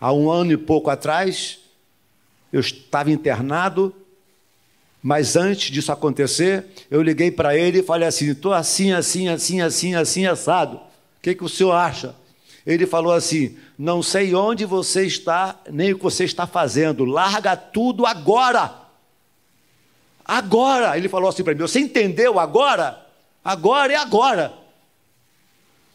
Há 0.00 0.12
um 0.12 0.30
ano 0.30 0.52
e 0.52 0.56
pouco 0.56 0.90
atrás, 0.90 1.58
eu 2.52 2.60
estava 2.60 3.10
internado, 3.10 3.94
mas 5.02 5.36
antes 5.36 5.70
disso 5.70 5.92
acontecer, 5.92 6.64
eu 6.90 7.02
liguei 7.02 7.30
para 7.30 7.56
ele 7.56 7.80
e 7.80 7.82
falei 7.82 8.08
assim: 8.08 8.30
estou 8.30 8.52
assim, 8.52 8.92
assim, 8.92 9.28
assim, 9.28 9.60
assim, 9.60 9.94
assim, 9.94 10.26
assado. 10.26 10.76
O 10.76 11.22
que, 11.22 11.34
que 11.34 11.44
o 11.44 11.48
senhor 11.48 11.72
acha? 11.72 12.14
Ele 12.70 12.86
falou 12.86 13.12
assim: 13.12 13.56
Não 13.76 14.02
sei 14.02 14.34
onde 14.34 14.64
você 14.64 15.04
está, 15.04 15.56
nem 15.70 15.92
o 15.92 15.96
que 15.96 16.04
você 16.04 16.24
está 16.24 16.46
fazendo, 16.46 17.04
larga 17.04 17.56
tudo 17.56 18.06
agora. 18.06 18.72
Agora. 20.24 20.96
Ele 20.96 21.08
falou 21.08 21.28
assim 21.28 21.42
para 21.42 21.52
mim: 21.52 21.60
Você 21.60 21.80
entendeu 21.80 22.38
agora? 22.38 23.04
Agora 23.44 23.92
é 23.92 23.96
agora. 23.96 24.52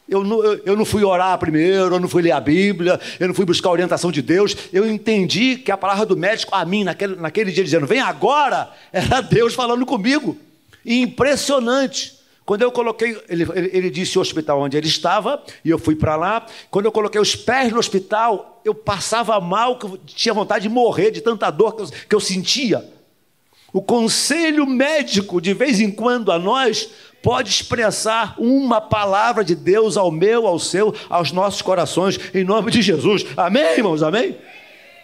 Eu 0.07 0.23
não, 0.23 0.43
eu 0.43 0.75
não 0.75 0.85
fui 0.85 1.03
orar 1.03 1.37
primeiro, 1.39 1.95
eu 1.95 1.99
não 1.99 2.07
fui 2.07 2.21
ler 2.21 2.31
a 2.31 2.39
Bíblia, 2.39 2.99
eu 3.19 3.27
não 3.27 3.33
fui 3.33 3.45
buscar 3.45 3.69
a 3.69 3.71
orientação 3.71 4.11
de 4.11 4.21
Deus. 4.21 4.55
Eu 4.71 4.87
entendi 4.87 5.55
que 5.55 5.71
a 5.71 5.77
palavra 5.77 6.05
do 6.05 6.17
médico 6.17 6.53
a 6.53 6.63
mim, 6.63 6.83
naquele, 6.83 7.15
naquele 7.15 7.51
dia, 7.53 7.63
dizendo: 7.63 7.87
Vem 7.87 8.01
agora, 8.01 8.69
era 8.91 9.21
Deus 9.21 9.53
falando 9.53 9.85
comigo. 9.85 10.37
Impressionante 10.85 12.24
Quando 12.45 12.61
eu 12.61 12.71
coloquei, 12.71 13.19
ele, 13.27 13.43
ele, 13.55 13.69
ele, 13.73 13.89
disse 13.89 14.17
o 14.19 14.21
hospital 14.21 14.61
onde 14.61 14.77
ele 14.77 14.87
estava, 14.87 15.41
e 15.63 15.69
eu 15.69 15.79
fui 15.79 15.95
para 15.95 16.15
lá. 16.15 16.45
Quando 16.69 16.85
eu 16.85 16.91
coloquei 16.91 17.19
os 17.19 17.35
pés 17.35 17.71
no 17.71 17.79
hospital, 17.79 18.61
eu 18.63 18.75
passava 18.75 19.39
mal, 19.41 19.79
que 19.79 19.85
eu 19.85 19.97
tinha 20.05 20.33
vontade 20.33 20.67
de 20.67 20.69
morrer 20.69 21.09
de 21.09 21.21
tanta 21.21 21.49
dor 21.49 21.75
que 21.75 21.81
eu, 21.81 21.87
que 22.09 22.15
eu 22.15 22.19
sentia. 22.19 22.87
O 23.73 23.81
conselho 23.81 24.65
médico, 24.67 25.41
de 25.41 25.53
vez 25.53 25.81
em 25.81 25.89
quando, 25.89 26.31
a 26.31 26.37
nós, 26.37 26.89
pode 27.23 27.49
expressar 27.49 28.35
uma 28.37 28.79
palavra 28.79 29.43
de 29.43 29.55
Deus 29.55 29.97
ao 29.97 30.11
meu, 30.11 30.45
ao 30.45 30.59
seu, 30.59 30.93
aos 31.09 31.31
nossos 31.31 31.63
corações, 31.63 32.19
em 32.33 32.43
nome 32.43 32.71
de 32.71 32.83
Jesus. 32.83 33.25
Amém, 33.35 33.73
irmãos? 33.75 34.03
Amém? 34.03 34.37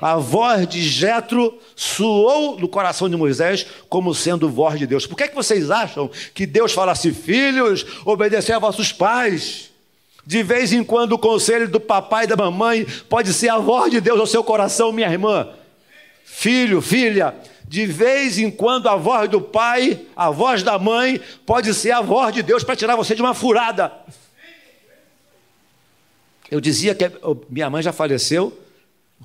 A 0.02 0.16
voz 0.16 0.68
de 0.68 0.82
Jetro 0.82 1.60
soou 1.76 2.60
no 2.60 2.68
coração 2.68 3.08
de 3.08 3.16
Moisés 3.16 3.68
como 3.88 4.16
sendo 4.16 4.50
voz 4.50 4.80
de 4.80 4.88
Deus. 4.88 5.06
Por 5.06 5.16
que, 5.16 5.24
é 5.24 5.28
que 5.28 5.36
vocês 5.36 5.70
acham 5.70 6.10
que 6.34 6.48
Deus 6.48 6.74
fala 6.74 6.92
assim, 6.92 7.14
filhos, 7.14 7.86
obedecer 8.04 8.54
a 8.54 8.60
vossos 8.60 8.92
pais? 8.92 9.70
De 10.26 10.42
vez 10.42 10.74
em 10.74 10.84
quando 10.84 11.14
o 11.14 11.20
conselho 11.20 11.70
do 11.70 11.80
papai 11.80 12.24
e 12.24 12.28
da 12.28 12.36
mamãe 12.36 12.86
pode 13.08 13.32
ser 13.32 13.50
a 13.50 13.60
voz 13.60 13.92
de 13.92 14.02
Deus 14.02 14.20
ao 14.20 14.26
seu 14.26 14.44
coração, 14.44 14.92
minha 14.92 15.10
irmã. 15.10 15.50
Filho, 16.26 16.82
filha, 16.82 17.36
de 17.68 17.86
vez 17.86 18.40
em 18.40 18.50
quando 18.50 18.88
a 18.88 18.96
voz 18.96 19.30
do 19.30 19.40
pai, 19.40 20.02
a 20.16 20.32
voz 20.32 20.64
da 20.64 20.80
mãe, 20.80 21.22
pode 21.46 21.74
ser 21.76 21.92
a 21.92 22.02
voz 22.02 22.34
de 22.34 22.42
Deus 22.42 22.64
para 22.64 22.76
tirar 22.76 22.96
você 22.96 23.14
de 23.14 23.22
uma 23.22 23.36
furada. 23.36 23.92
Eu 26.50 26.60
dizia 26.60 26.96
que 26.96 27.10
minha 27.50 27.70
mãe 27.70 27.84
já 27.84 27.94
faleceu, 27.94 28.58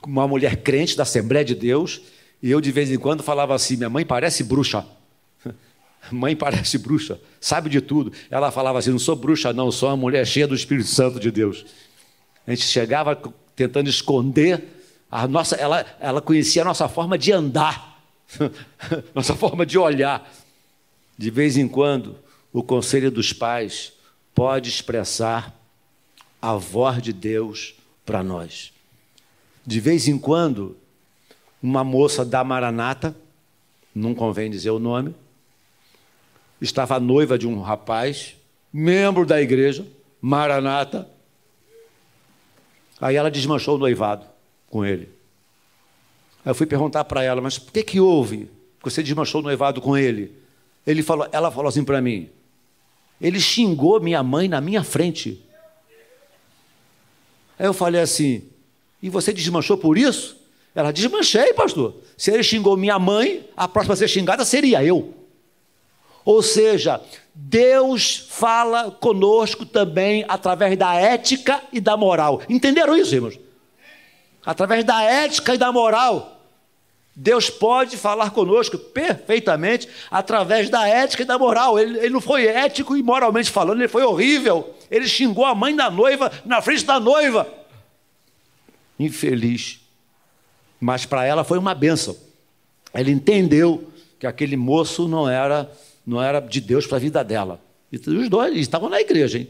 uma 0.04 0.26
mulher 0.26 0.56
crente 0.62 0.96
da 0.96 1.02
Assembleia 1.02 1.44
de 1.44 1.54
Deus, 1.54 2.02
e 2.42 2.50
eu 2.50 2.60
de 2.60 2.70
vez 2.70 2.90
em 2.90 2.98
quando 2.98 3.22
falava 3.22 3.54
assim: 3.54 3.76
minha 3.76 3.90
mãe 3.90 4.04
parece 4.04 4.44
bruxa. 4.44 4.84
Mãe 6.10 6.36
parece 6.36 6.78
bruxa, 6.78 7.20
sabe 7.40 7.68
de 7.68 7.80
tudo. 7.80 8.12
Ela 8.30 8.50
falava 8.50 8.78
assim: 8.78 8.90
não 8.90 8.98
sou 8.98 9.16
bruxa, 9.16 9.52
não, 9.52 9.72
sou 9.72 9.88
uma 9.88 9.96
mulher 9.96 10.24
cheia 10.26 10.46
do 10.46 10.54
Espírito 10.54 10.88
Santo 10.88 11.18
de 11.18 11.30
Deus. 11.30 11.64
A 12.46 12.50
gente 12.50 12.64
chegava 12.64 13.20
tentando 13.56 13.88
esconder 13.88 14.62
a 15.10 15.26
nossa, 15.26 15.56
ela, 15.56 15.84
ela 16.00 16.20
conhecia 16.20 16.62
a 16.62 16.64
nossa 16.64 16.88
forma 16.88 17.16
de 17.16 17.32
andar, 17.32 18.00
nossa 19.14 19.34
forma 19.34 19.64
de 19.64 19.78
olhar. 19.78 20.30
De 21.18 21.30
vez 21.30 21.56
em 21.56 21.66
quando, 21.66 22.18
o 22.52 22.62
conselho 22.62 23.10
dos 23.10 23.32
pais 23.32 23.92
pode 24.34 24.68
expressar 24.68 25.54
a 26.40 26.54
voz 26.54 27.02
de 27.02 27.12
Deus 27.12 27.74
para 28.04 28.22
nós. 28.22 28.75
De 29.66 29.80
vez 29.80 30.06
em 30.06 30.16
quando, 30.16 30.76
uma 31.62 31.82
moça 31.82 32.25
da 32.25 32.44
Maranata, 32.44 33.16
não 33.94 34.14
convém 34.14 34.50
dizer 34.50 34.70
o 34.70 34.78
nome, 34.78 35.14
estava 36.61 37.00
noiva 37.00 37.38
de 37.38 37.46
um 37.46 37.61
rapaz, 37.61 38.37
membro 38.73 39.26
da 39.26 39.40
igreja, 39.42 39.87
Maranata. 40.20 41.08
Aí 43.00 43.16
ela 43.16 43.30
desmanchou 43.30 43.75
o 43.75 43.78
noivado 43.78 44.25
com 44.70 44.85
ele. 44.85 45.08
Aí 46.44 46.50
eu 46.50 46.54
fui 46.54 46.66
perguntar 46.66 47.04
para 47.04 47.23
ela, 47.23 47.40
mas 47.40 47.58
por 47.58 47.73
que 47.73 47.82
que 47.82 48.00
houve? 48.00 48.49
Você 48.82 49.02
desmanchou 49.02 49.40
o 49.40 49.44
noivado 49.44 49.80
com 49.80 49.96
ele? 49.96 50.32
Ele 50.87 51.02
falou, 51.02 51.28
ela 51.32 51.50
falou 51.50 51.68
assim 51.68 51.85
para 51.85 52.00
mim: 52.00 52.30
ele 53.20 53.40
xingou 53.40 54.00
minha 54.00 54.23
mãe 54.23 54.46
na 54.46 54.61
minha 54.61 54.85
frente. 54.85 55.42
Aí 57.58 57.66
eu 57.66 57.75
falei 57.75 58.00
assim: 58.00 58.49
e 59.06 59.08
você 59.08 59.32
desmanchou 59.32 59.78
por 59.78 59.96
isso? 59.96 60.36
Ela, 60.75 60.92
desmanchei, 60.92 61.54
pastor. 61.54 61.94
Se 62.16 62.32
ele 62.32 62.42
xingou 62.42 62.76
minha 62.76 62.98
mãe, 62.98 63.48
a 63.56 63.68
próxima 63.68 63.94
a 63.94 63.96
ser 63.96 64.08
xingada 64.08 64.44
seria 64.44 64.82
eu. 64.82 65.14
Ou 66.25 66.42
seja, 66.42 67.00
Deus 67.32 68.26
fala 68.28 68.90
conosco 68.90 69.64
também 69.64 70.25
através 70.26 70.76
da 70.76 70.92
ética 70.94 71.62
e 71.72 71.80
da 71.80 71.96
moral. 71.96 72.42
Entenderam 72.48 72.96
isso, 72.96 73.14
irmãos? 73.14 73.38
Através 74.44 74.82
da 74.82 75.00
ética 75.04 75.54
e 75.54 75.58
da 75.58 75.70
moral. 75.70 76.40
Deus 77.14 77.48
pode 77.48 77.96
falar 77.96 78.30
conosco 78.30 78.76
perfeitamente 78.76 79.88
através 80.10 80.68
da 80.68 80.88
ética 80.88 81.22
e 81.22 81.26
da 81.26 81.38
moral. 81.38 81.78
Ele, 81.78 81.96
ele, 81.96 82.10
não 82.10 82.20
foi 82.20 82.44
ético 82.44 82.96
e 82.96 83.04
moralmente 83.04 83.52
falando, 83.52 83.78
ele 83.78 83.88
foi 83.88 84.02
horrível. 84.02 84.75
Ele 84.90 85.06
xingou 85.06 85.44
a 85.44 85.54
mãe 85.54 85.76
da 85.76 85.88
noiva 85.92 86.32
na 86.44 86.60
frente 86.60 86.84
da 86.84 86.98
noiva 86.98 87.64
infeliz. 88.98 89.80
Mas 90.80 91.06
para 91.06 91.24
ela 91.24 91.44
foi 91.44 91.58
uma 91.58 91.74
benção. 91.74 92.16
Ela 92.92 93.10
entendeu 93.10 93.90
que 94.18 94.26
aquele 94.26 94.56
moço 94.56 95.06
não 95.08 95.28
era, 95.28 95.70
não 96.06 96.22
era 96.22 96.40
de 96.40 96.60
Deus 96.60 96.86
para 96.86 96.96
a 96.96 97.00
vida 97.00 97.22
dela. 97.22 97.60
E 97.92 97.96
os 97.96 98.28
dois 98.28 98.56
estavam 98.56 98.88
na 98.88 99.00
igreja, 99.00 99.38
hein? 99.38 99.48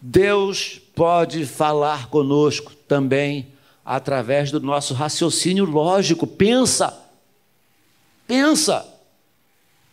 Deus 0.00 0.80
pode 0.94 1.46
falar 1.46 2.08
conosco 2.08 2.72
também 2.86 3.48
através 3.84 4.50
do 4.50 4.60
nosso 4.60 4.92
raciocínio 4.94 5.64
lógico. 5.64 6.26
Pensa. 6.26 7.02
Pensa. 8.26 8.86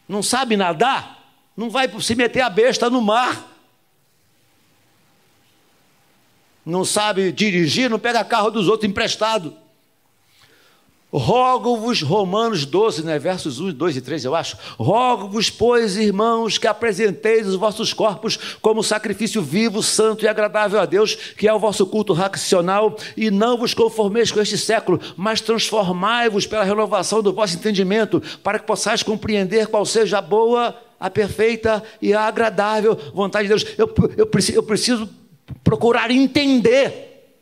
Não 0.07 0.21
sabe 0.21 0.57
nadar? 0.57 1.33
Não 1.55 1.69
vai 1.69 1.89
se 2.01 2.15
meter 2.15 2.41
a 2.41 2.49
besta 2.49 2.89
no 2.89 3.01
mar. 3.01 3.50
Não 6.65 6.85
sabe 6.85 7.31
dirigir, 7.31 7.89
não 7.89 7.99
pega 7.99 8.23
carro 8.23 8.51
dos 8.51 8.67
outros 8.67 8.89
emprestado. 8.89 9.55
Rogo-vos, 11.13 12.01
Romanos 12.01 12.65
12, 12.65 13.03
né, 13.03 13.19
versos 13.19 13.59
1, 13.59 13.73
2 13.73 13.97
e 13.97 14.01
3, 14.01 14.23
eu 14.23 14.33
acho. 14.33 14.55
Rogo-vos, 14.77 15.49
pois, 15.49 15.97
irmãos, 15.97 16.57
que 16.57 16.67
apresenteis 16.67 17.45
os 17.47 17.55
vossos 17.55 17.91
corpos 17.91 18.39
como 18.61 18.81
sacrifício 18.81 19.41
vivo, 19.41 19.83
santo 19.83 20.23
e 20.23 20.27
agradável 20.27 20.79
a 20.79 20.85
Deus, 20.85 21.13
que 21.13 21.49
é 21.49 21.53
o 21.53 21.59
vosso 21.59 21.85
culto 21.85 22.13
racional, 22.13 22.95
e 23.17 23.29
não 23.29 23.57
vos 23.57 23.73
conformeis 23.73 24.31
com 24.31 24.39
este 24.39 24.57
século, 24.57 25.01
mas 25.17 25.41
transformai-vos 25.41 26.47
pela 26.47 26.63
renovação 26.63 27.21
do 27.21 27.33
vosso 27.33 27.57
entendimento, 27.57 28.23
para 28.41 28.57
que 28.57 28.65
possais 28.65 29.03
compreender 29.03 29.67
qual 29.67 29.85
seja 29.85 30.19
a 30.19 30.21
boa, 30.21 30.73
a 30.97 31.09
perfeita 31.09 31.83
e 32.01 32.13
a 32.13 32.21
agradável 32.21 32.97
vontade 33.13 33.49
de 33.49 33.49
Deus. 33.49 33.65
Eu, 33.77 33.93
eu, 34.15 34.29
eu 34.53 34.63
preciso 34.63 35.09
procurar 35.63 36.11
entender, 36.11 37.35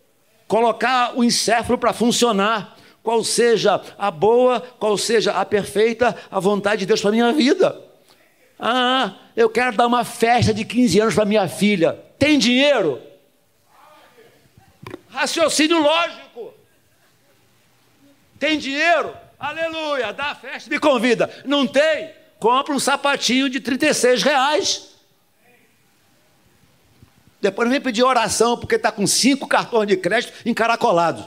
colocar 0.47 1.17
o 1.17 1.23
encéfalo 1.23 1.77
para 1.77 1.93
funcionar, 1.93 2.77
qual 3.03 3.23
seja 3.23 3.81
a 3.97 4.11
boa, 4.11 4.61
qual 4.79 4.97
seja 4.97 5.31
a 5.33 5.45
perfeita, 5.45 6.15
a 6.29 6.39
vontade 6.39 6.81
de 6.81 6.85
Deus 6.85 7.01
para 7.01 7.09
a 7.09 7.13
minha 7.13 7.33
vida. 7.33 7.79
Ah, 8.59 9.15
eu 9.35 9.49
quero 9.49 9.77
dar 9.77 9.87
uma 9.87 10.03
festa 10.03 10.53
de 10.53 10.65
15 10.65 10.99
anos 10.99 11.15
para 11.15 11.25
minha 11.25 11.47
filha. 11.47 11.97
Tem 12.17 12.37
dinheiro? 12.37 13.01
Raciocínio 15.09 15.81
lógico. 15.81 16.53
Tem 18.37 18.57
dinheiro? 18.57 19.15
Aleluia, 19.39 20.11
dá 20.11 20.35
festa, 20.35 20.69
me 20.69 20.77
convida. 20.79 21.29
Não 21.45 21.65
tem? 21.65 22.11
Compra 22.39 22.73
um 22.73 22.79
sapatinho 22.79 23.49
de 23.49 23.59
36 23.59 24.23
reais. 24.23 24.88
Depois 27.41 27.67
não 27.67 27.71
vem 27.71 27.81
pedir 27.81 28.03
oração 28.03 28.57
porque 28.57 28.75
está 28.75 28.91
com 28.91 29.07
cinco 29.07 29.47
cartões 29.47 29.87
de 29.87 29.95
crédito 29.95 30.33
encaracolados. 30.45 31.25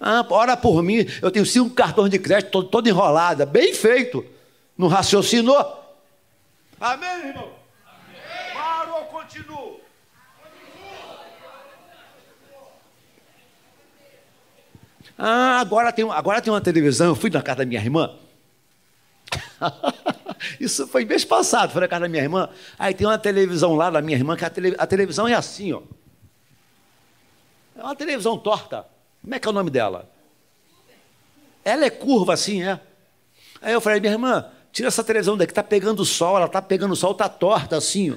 Ah, 0.00 0.24
ora 0.28 0.56
por 0.56 0.82
mim, 0.82 1.06
eu 1.22 1.30
tenho 1.30 1.46
cinco 1.46 1.70
cartões 1.70 2.10
de 2.10 2.18
crédito 2.18 2.50
todo, 2.50 2.68
todo 2.68 2.88
enrolada, 2.88 3.46
bem 3.46 3.72
feito. 3.74 4.24
Não 4.76 4.88
raciocinou? 4.88 5.84
Amém, 6.80 7.28
irmão? 7.28 7.50
Amém. 7.86 8.52
Para 8.52 8.94
ou 8.94 9.04
continuo? 9.06 9.80
Ah, 15.18 15.60
agora 15.60 15.92
tem, 15.92 16.10
agora 16.10 16.42
tem 16.42 16.52
uma 16.52 16.60
televisão. 16.60 17.08
Eu 17.08 17.14
fui 17.14 17.30
na 17.30 17.40
casa 17.42 17.58
da 17.58 17.64
minha 17.64 17.80
irmã. 17.80 18.14
Isso 20.60 20.86
foi 20.86 21.04
mês 21.04 21.24
passado, 21.24 21.72
foi 21.72 21.80
na 21.80 21.88
casa 21.88 22.02
da 22.02 22.08
minha 22.08 22.22
irmã. 22.22 22.48
Aí 22.78 22.94
tem 22.94 23.06
uma 23.06 23.18
televisão 23.18 23.74
lá 23.74 23.90
da 23.90 24.00
minha 24.00 24.16
irmã, 24.16 24.36
que 24.36 24.44
a, 24.44 24.50
tele, 24.50 24.74
a 24.78 24.86
televisão 24.86 25.26
é 25.26 25.34
assim, 25.34 25.72
ó. 25.72 25.82
É 27.76 27.82
uma 27.82 27.96
televisão 27.96 28.38
torta. 28.38 28.86
Como 29.20 29.34
é 29.34 29.38
que 29.38 29.46
é 29.46 29.50
o 29.50 29.54
nome 29.54 29.70
dela? 29.70 30.10
Ela 31.64 31.84
é 31.84 31.90
curva 31.90 32.34
assim, 32.34 32.62
é. 32.62 32.80
Aí 33.60 33.72
eu 33.72 33.80
falei, 33.80 34.00
minha 34.00 34.12
irmã, 34.12 34.50
tira 34.72 34.88
essa 34.88 35.02
televisão 35.02 35.36
daqui, 35.36 35.52
está 35.52 35.62
pegando 35.62 36.04
sol, 36.04 36.36
ela 36.36 36.46
está 36.46 36.62
pegando 36.62 36.94
sol, 36.94 37.12
está 37.12 37.28
torta 37.28 37.76
assim. 37.76 38.12
Ó. 38.12 38.16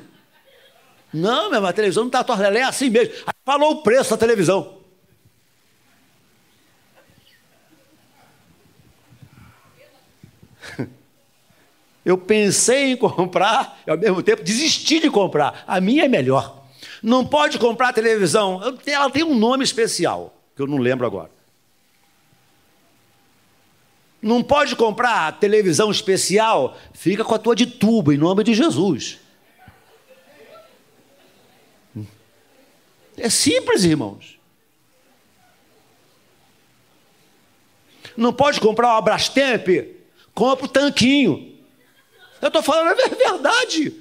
Não, 1.11 1.47
minha 1.47 1.57
irmã, 1.57 1.69
a 1.69 1.73
televisão 1.73 2.03
não 2.03 2.09
está 2.09 2.23
torta, 2.23 2.43
ela 2.45 2.57
é 2.57 2.63
assim 2.63 2.89
mesmo. 2.89 3.13
Aí 3.25 3.33
falou 3.43 3.71
o 3.71 3.83
preço 3.83 4.11
da 4.11 4.17
televisão. 4.17 4.77
Eu 12.05 12.17
pensei 12.17 12.91
em 12.91 12.97
comprar 12.97 13.81
e 13.85 13.91
ao 13.91 13.97
mesmo 13.97 14.23
tempo 14.23 14.43
desisti 14.43 14.99
de 14.99 15.09
comprar. 15.09 15.63
A 15.67 15.79
minha 15.79 16.05
é 16.05 16.07
melhor. 16.07 16.63
Não 17.01 17.25
pode 17.25 17.57
comprar 17.57 17.93
televisão. 17.93 18.61
Ela 18.85 19.09
tem 19.09 19.23
um 19.23 19.35
nome 19.35 19.63
especial, 19.63 20.33
que 20.55 20.61
eu 20.61 20.67
não 20.67 20.77
lembro 20.77 21.05
agora. 21.05 21.31
Não 24.21 24.43
pode 24.43 24.75
comprar 24.75 25.39
televisão 25.39 25.89
especial, 25.89 26.77
fica 26.93 27.23
com 27.23 27.33
a 27.33 27.39
tua 27.39 27.55
de 27.55 27.65
tubo, 27.65 28.11
em 28.11 28.17
nome 28.17 28.43
de 28.43 28.53
Jesus. 28.53 29.17
É 33.17 33.29
simples, 33.29 33.83
irmãos. 33.83 34.37
Não 38.15 38.33
pode 38.33 38.59
comprar 38.59 38.89
uma 38.89 39.01
Brastemp, 39.01 39.67
compra 40.33 40.65
o 40.65 40.69
tanquinho. 40.69 41.48
Eu 42.41 42.47
estou 42.47 42.63
falando 42.63 42.89
a 42.89 43.07
verdade. 43.15 43.93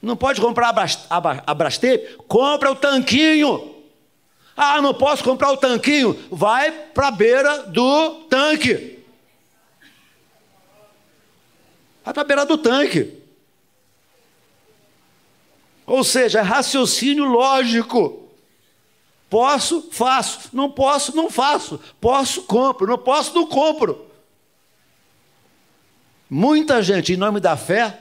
Não 0.00 0.16
pode 0.16 0.40
comprar 0.40 0.74
a 1.08 1.54
Brastemp, 1.54 2.02
compra 2.26 2.72
o 2.72 2.76
tanquinho. 2.76 3.72
Ah, 4.56 4.82
não 4.82 4.92
posso 4.92 5.22
comprar 5.22 5.52
o 5.52 5.56
tanquinho. 5.56 6.18
Vai 6.30 6.72
para 6.72 7.08
a 7.08 7.12
beira 7.12 7.58
do 7.64 8.10
tanque. 8.28 8.98
Vai 12.04 12.12
para 12.12 12.22
a 12.22 12.26
beira 12.26 12.44
do 12.44 12.58
tanque. 12.58 13.22
Ou 15.86 16.02
seja, 16.02 16.40
é 16.40 16.42
raciocínio 16.42 17.24
lógico. 17.24 18.28
Posso, 19.30 19.88
faço. 19.90 20.50
Não 20.52 20.70
posso, 20.70 21.16
não 21.16 21.30
faço. 21.30 21.80
Posso, 22.00 22.42
compro. 22.42 22.86
Não 22.86 22.98
posso, 22.98 23.34
não 23.34 23.46
compro. 23.46 24.10
Muita 26.34 26.82
gente, 26.82 27.12
em 27.12 27.16
nome 27.18 27.40
da 27.40 27.58
fé, 27.58 27.94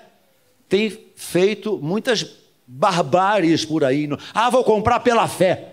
tem 0.70 0.98
feito 1.18 1.78
muitas 1.84 2.26
barbáries 2.66 3.66
por 3.66 3.84
aí. 3.84 4.08
Ah, 4.34 4.50
vou 4.50 4.64
comprar 4.64 5.02
pela 5.02 5.28
fé. 5.28 5.68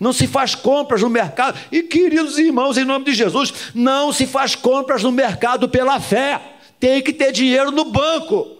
Não 0.00 0.10
se 0.10 0.26
faz 0.26 0.54
compras 0.54 1.02
no 1.02 1.10
mercado. 1.10 1.58
E 1.70 1.82
queridos 1.82 2.38
irmãos, 2.38 2.78
em 2.78 2.84
nome 2.86 3.04
de 3.04 3.12
Jesus, 3.12 3.52
não 3.74 4.10
se 4.10 4.26
faz 4.26 4.54
compras 4.54 5.02
no 5.02 5.12
mercado 5.12 5.68
pela 5.68 6.00
fé. 6.00 6.40
Tem 6.80 7.02
que 7.02 7.12
ter 7.12 7.30
dinheiro 7.30 7.70
no 7.70 7.84
banco. 7.84 8.55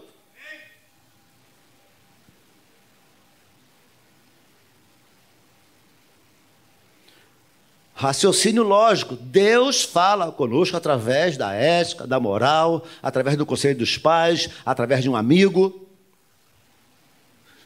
Raciocínio 7.96 8.62
lógico. 8.62 9.16
Deus 9.16 9.82
fala 9.82 10.30
conosco 10.30 10.76
através 10.76 11.36
da 11.36 11.52
ética, 11.52 12.06
da 12.06 12.20
moral, 12.20 12.84
através 13.02 13.36
do 13.36 13.44
conselho 13.44 13.78
dos 13.78 13.98
pais, 13.98 14.48
através 14.64 15.02
de 15.02 15.10
um 15.10 15.16
amigo. 15.16 15.84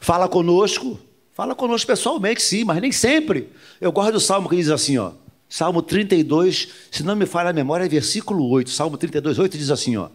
Fala 0.01 0.29
conosco 0.29 0.99
Fala 1.41 1.55
conosco 1.55 1.87
pessoalmente, 1.87 2.43
sim, 2.43 2.65
mas 2.65 2.83
nem 2.83 2.93
sempre. 2.93 3.49
Eu 3.81 3.91
gosto 3.91 4.13
do 4.13 4.21
salmo 4.21 4.47
que 4.47 4.57
diz 4.57 4.69
assim, 4.69 4.99
ó. 4.99 5.13
Salmo 5.49 5.81
32, 5.81 6.69
se 6.91 7.03
não 7.03 7.17
me 7.17 7.25
falha 7.25 7.49
a 7.49 7.53
memória, 7.55 7.87
é 7.87 7.89
versículo 7.89 8.47
8. 8.51 8.69
Salmo 8.69 8.99
32, 8.99 9.39
8 9.39 9.57
diz 9.57 9.71
assim, 9.71 9.97
ó. 9.97 10.11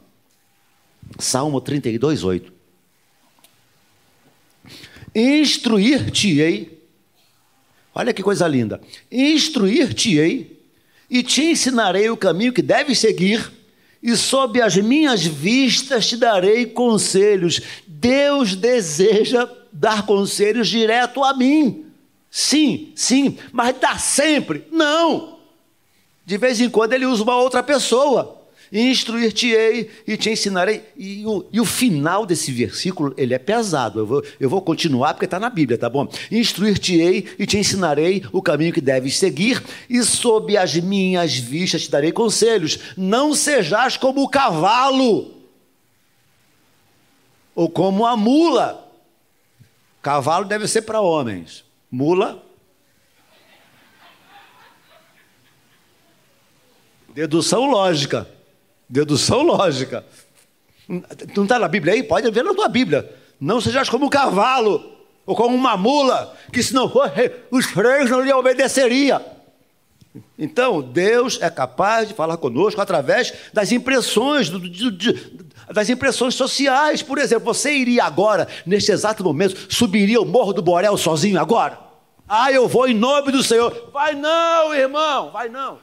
Salmo 1.17 1.59
32, 1.59 2.23
8. 2.23 2.53
Instruir-te-ei. 5.15 6.74
Olha 7.97 8.13
que 8.13 8.21
coisa 8.21 8.45
linda. 8.45 8.81
Instruir-te-ei 9.09 10.61
e 11.09 11.23
te 11.23 11.41
ensinarei 11.43 12.09
o 12.09 12.17
caminho 12.17 12.51
que 12.51 12.61
deves 12.61 12.99
seguir, 12.99 13.53
e 14.03 14.15
sob 14.17 14.61
as 14.61 14.75
minhas 14.75 15.25
vistas 15.25 16.07
te 16.07 16.17
darei 16.17 16.65
conselhos. 16.65 17.61
Deus 17.87 18.53
deseja 18.53 19.49
dar 19.71 20.05
conselhos 20.05 20.67
direto 20.67 21.23
a 21.23 21.33
mim. 21.33 21.85
Sim, 22.29 22.91
sim, 22.95 23.37
mas 23.51 23.75
dá 23.79 23.97
sempre? 23.97 24.67
Não. 24.71 25.39
De 26.25 26.37
vez 26.37 26.59
em 26.59 26.69
quando 26.69 26.93
ele 26.93 27.05
usa 27.05 27.23
uma 27.23 27.37
outra 27.37 27.63
pessoa. 27.63 28.44
Instruir-te-ei 28.75 29.89
e 30.05 30.17
te 30.17 30.29
ensinarei. 30.29 30.83
E 30.97 31.25
o, 31.25 31.45
e 31.51 31.61
o, 31.61 31.65
final 31.65 32.25
desse 32.25 32.51
versículo, 32.51 33.13
ele 33.17 33.33
é 33.33 33.39
pesado. 33.39 33.99
Eu 33.99 34.05
vou, 34.05 34.23
eu 34.39 34.49
vou 34.49 34.61
continuar 34.61 35.13
porque 35.13 35.25
está 35.25 35.39
na 35.39 35.49
Bíblia, 35.49 35.77
tá 35.77 35.89
bom? 35.89 36.07
Instruir-te-ei 36.29 37.25
e 37.39 37.47
te 37.47 37.57
ensinarei 37.57 38.23
o 38.31 38.41
caminho 38.41 38.73
que 38.73 38.81
deves 38.81 39.17
seguir, 39.17 39.63
e 39.89 40.03
sob 40.03 40.57
as 40.57 40.75
minhas 40.75 41.35
vistas 41.35 41.83
te 41.83 41.91
darei 41.91 42.11
conselhos. 42.11 42.79
Não 42.97 43.33
sejas 43.33 43.97
como 43.97 44.21
o 44.21 44.29
cavalo, 44.29 45.31
ou 47.55 47.69
como 47.69 48.05
a 48.05 48.17
mula 48.17 48.85
Cavalo 50.05 50.45
deve 50.45 50.67
ser 50.67 50.83
para 50.83 51.01
homens. 51.01 51.65
Mula. 51.89 52.43
Dedução 57.09 57.65
lógica. 57.65 58.29
Dedução 58.87 59.41
lógica. 59.41 60.05
Não 60.87 61.43
está 61.43 61.57
na 61.57 61.67
Bíblia 61.67 61.93
aí? 61.93 62.03
Pode 62.03 62.29
ver 62.31 62.43
na 62.43 62.53
tua 62.53 62.67
Bíblia. 62.67 63.11
Não 63.39 63.59
sejas 63.59 63.89
como 63.89 64.05
um 64.05 64.09
cavalo 64.09 64.93
ou 65.25 65.35
como 65.35 65.55
uma 65.55 65.75
mula, 65.75 66.35
que 66.53 66.61
se 66.61 66.73
não 66.73 66.87
for, 66.87 67.11
os 67.49 67.65
freios 67.65 68.09
não 68.09 68.21
lhe 68.21 68.31
obedeceria. 68.31 69.19
Então, 70.37 70.81
Deus 70.81 71.39
é 71.41 71.49
capaz 71.49 72.07
de 72.07 72.13
falar 72.13 72.37
conosco 72.37 72.79
através 72.79 73.33
das 73.51 73.71
impressões, 73.71 74.49
do, 74.49 74.59
das 75.73 75.89
impressões 75.89 76.35
sociais. 76.35 77.01
Por 77.01 77.17
exemplo, 77.17 77.45
você 77.45 77.73
iria 77.73 78.03
agora, 78.03 78.47
neste 78.65 78.91
exato 78.91 79.23
momento, 79.23 79.73
subiria 79.73 80.21
o 80.21 80.25
Morro 80.25 80.53
do 80.53 80.61
Borel 80.61 80.95
sozinho 80.95 81.39
agora? 81.39 81.79
Ah, 82.27 82.51
eu 82.51 82.67
vou 82.67 82.87
em 82.87 82.93
nome 82.93 83.31
do 83.31 83.43
Senhor. 83.43 83.89
Vai 83.91 84.15
não, 84.15 84.73
irmão, 84.73 85.31
vai 85.31 85.49
não. 85.49 85.79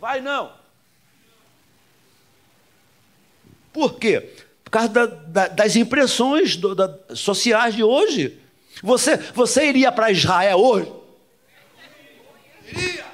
Vai 0.00 0.20
não. 0.20 0.57
Por 3.72 3.98
quê? 3.98 4.30
Por 4.64 4.70
causa 4.70 4.88
da, 4.88 5.06
da, 5.06 5.48
das 5.48 5.76
impressões 5.76 6.56
do, 6.56 6.74
da, 6.74 6.94
sociais 7.14 7.74
de 7.74 7.82
hoje. 7.82 8.38
Você, 8.82 9.16
você 9.16 9.66
iria 9.66 9.90
para 9.90 10.10
Israel 10.10 10.58
hoje? 10.58 10.92
Iria. 12.70 13.04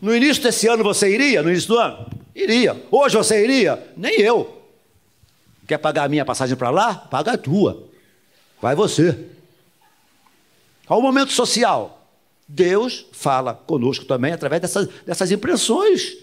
No 0.00 0.14
início 0.16 0.42
desse 0.42 0.66
ano 0.66 0.82
você 0.82 1.14
iria? 1.14 1.42
No 1.42 1.50
início 1.50 1.68
do 1.68 1.78
ano? 1.78 2.10
Iria. 2.34 2.80
Hoje 2.90 3.16
você 3.16 3.44
iria? 3.44 3.92
Nem 3.96 4.20
eu. 4.20 4.62
Quer 5.66 5.78
pagar 5.78 6.04
a 6.04 6.08
minha 6.08 6.24
passagem 6.24 6.56
para 6.56 6.70
lá? 6.70 6.94
Paga 6.94 7.32
a 7.32 7.38
tua. 7.38 7.88
Vai 8.60 8.74
você. 8.74 9.26
Qual 10.86 10.98
o 10.98 11.02
momento 11.02 11.32
social? 11.32 12.08
Deus 12.48 13.06
fala 13.12 13.54
conosco 13.54 14.04
também 14.04 14.32
através 14.32 14.60
dessas, 14.60 14.88
dessas 15.06 15.30
impressões. 15.30 16.16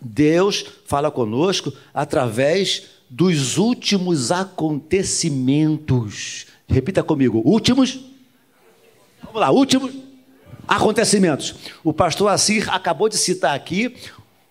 Deus 0.00 0.64
fala 0.86 1.10
conosco 1.10 1.70
através 1.94 2.84
dos 3.08 3.56
últimos 3.58 4.32
acontecimentos. 4.32 6.46
Repita 6.66 7.02
comigo: 7.02 7.42
últimos. 7.44 8.00
Vamos 9.22 9.40
lá, 9.40 9.50
últimos 9.50 9.92
acontecimentos. 10.66 11.54
O 11.84 11.92
pastor 11.92 12.28
Assir 12.28 12.68
acabou 12.70 13.08
de 13.08 13.16
citar 13.16 13.54
aqui 13.54 13.94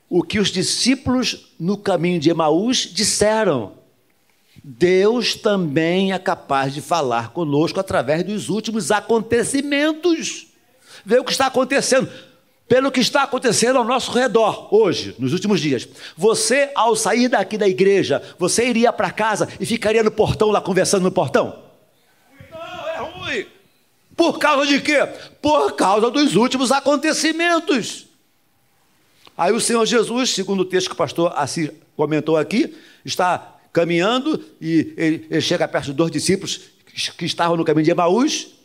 o 0.09 0.23
que 0.23 0.39
os 0.39 0.49
discípulos 0.49 1.53
no 1.59 1.77
caminho 1.77 2.19
de 2.19 2.29
Emaús 2.29 2.89
disseram. 2.91 3.73
Deus 4.63 5.35
também 5.35 6.13
é 6.13 6.19
capaz 6.19 6.73
de 6.73 6.81
falar 6.81 7.29
conosco 7.29 7.79
através 7.79 8.23
dos 8.23 8.49
últimos 8.49 8.91
acontecimentos. 8.91 10.47
Vê 11.05 11.19
o 11.19 11.23
que 11.23 11.31
está 11.31 11.47
acontecendo. 11.47 12.09
Pelo 12.71 12.89
que 12.89 13.01
está 13.01 13.23
acontecendo 13.23 13.79
ao 13.79 13.83
nosso 13.83 14.13
redor 14.13 14.73
hoje, 14.73 15.13
nos 15.19 15.33
últimos 15.33 15.59
dias. 15.59 15.85
Você, 16.15 16.71
ao 16.73 16.95
sair 16.95 17.27
daqui 17.27 17.57
da 17.57 17.67
igreja, 17.67 18.23
você 18.39 18.65
iria 18.65 18.93
para 18.93 19.11
casa 19.11 19.45
e 19.59 19.65
ficaria 19.65 20.01
no 20.01 20.09
portão 20.09 20.51
lá 20.51 20.61
conversando 20.61 21.03
no 21.03 21.11
portão? 21.11 21.63
Não, 22.49 22.87
é 22.87 22.97
ruim. 22.99 23.45
Por 24.15 24.39
causa 24.39 24.65
de 24.65 24.79
quê? 24.79 25.05
Por 25.41 25.73
causa 25.73 26.09
dos 26.09 26.37
últimos 26.37 26.71
acontecimentos. 26.71 28.07
Aí 29.37 29.51
o 29.51 29.59
Senhor 29.59 29.85
Jesus, 29.85 30.29
segundo 30.29 30.61
o 30.61 30.65
texto 30.65 30.87
que 30.87 30.93
o 30.93 30.97
pastor 30.97 31.33
assim 31.35 31.69
comentou 31.97 32.37
aqui, 32.37 32.73
está 33.03 33.53
caminhando 33.73 34.41
e 34.61 34.93
ele, 34.95 35.27
ele 35.29 35.41
chega 35.41 35.67
perto 35.67 35.87
de 35.87 35.93
dois 35.93 36.09
discípulos 36.09 36.61
que 37.17 37.25
estavam 37.25 37.57
no 37.57 37.65
caminho 37.65 37.83
de 37.83 37.91
Emaús, 37.91 38.60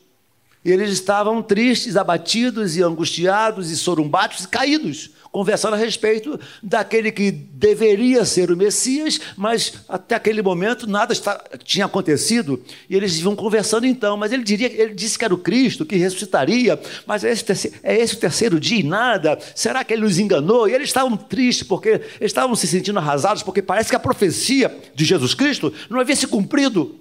e 0.66 0.72
eles 0.72 0.90
estavam 0.90 1.40
tristes, 1.40 1.96
abatidos 1.96 2.76
e 2.76 2.82
angustiados 2.82 3.70
e 3.70 3.76
sorumbados 3.76 4.42
e 4.42 4.48
caídos 4.48 5.10
conversando 5.36 5.74
a 5.74 5.76
respeito 5.76 6.40
daquele 6.62 7.12
que 7.12 7.30
deveria 7.30 8.24
ser 8.24 8.50
o 8.50 8.56
Messias, 8.56 9.20
mas 9.36 9.74
até 9.86 10.14
aquele 10.14 10.40
momento 10.40 10.86
nada 10.86 11.12
está, 11.12 11.38
tinha 11.62 11.84
acontecido, 11.84 12.62
e 12.88 12.96
eles 12.96 13.20
iam 13.20 13.36
conversando 13.36 13.84
então, 13.84 14.16
mas 14.16 14.32
ele, 14.32 14.42
diria, 14.42 14.72
ele 14.72 14.94
disse 14.94 15.18
que 15.18 15.26
era 15.26 15.34
o 15.34 15.38
Cristo, 15.38 15.84
que 15.84 15.94
ressuscitaria, 15.96 16.80
mas 17.06 17.22
é 17.22 17.30
esse, 17.30 17.44
terceiro, 17.44 17.76
é 17.82 17.98
esse 17.98 18.14
o 18.14 18.18
terceiro 18.18 18.58
dia 18.58 18.80
e 18.80 18.82
nada, 18.82 19.38
será 19.54 19.84
que 19.84 19.92
ele 19.92 20.04
nos 20.04 20.18
enganou? 20.18 20.66
E 20.70 20.72
eles 20.72 20.88
estavam 20.88 21.14
tristes, 21.18 21.66
porque 21.66 21.90
eles 21.90 22.06
estavam 22.22 22.56
se 22.56 22.66
sentindo 22.66 22.98
arrasados, 22.98 23.42
porque 23.42 23.60
parece 23.60 23.90
que 23.90 23.96
a 23.96 24.00
profecia 24.00 24.74
de 24.94 25.04
Jesus 25.04 25.34
Cristo 25.34 25.70
não 25.90 26.00
havia 26.00 26.16
se 26.16 26.26
cumprido. 26.26 26.98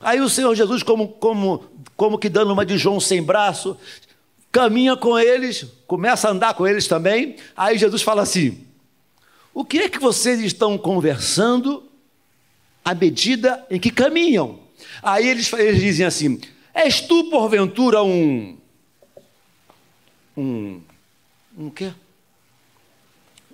Aí 0.00 0.20
o 0.20 0.28
Senhor 0.30 0.54
Jesus, 0.54 0.82
como, 0.82 1.08
como, 1.08 1.64
como 1.94 2.18
que 2.18 2.30
dando 2.30 2.52
uma 2.52 2.64
de 2.64 2.78
João 2.78 2.98
sem 2.98 3.22
braço, 3.22 3.76
caminha 4.50 4.96
com 4.96 5.18
eles, 5.18 5.66
começa 5.86 6.26
a 6.26 6.30
andar 6.30 6.54
com 6.54 6.66
eles 6.66 6.86
também. 6.86 7.36
Aí 7.54 7.76
Jesus 7.76 8.00
fala 8.00 8.22
assim: 8.22 8.64
O 9.52 9.64
que 9.64 9.78
é 9.78 9.88
que 9.88 9.98
vocês 9.98 10.40
estão 10.40 10.78
conversando 10.78 11.84
à 12.82 12.94
medida 12.94 13.64
em 13.70 13.78
que 13.78 13.90
caminham. 13.90 14.58
Aí 15.02 15.28
eles, 15.28 15.52
eles 15.52 15.80
dizem 15.80 16.06
assim: 16.06 16.40
És 16.74 17.00
tu, 17.02 17.24
porventura, 17.24 18.02
um. 18.02 18.56
Um. 20.36 20.80
Um 21.58 21.68
quê? 21.68 21.92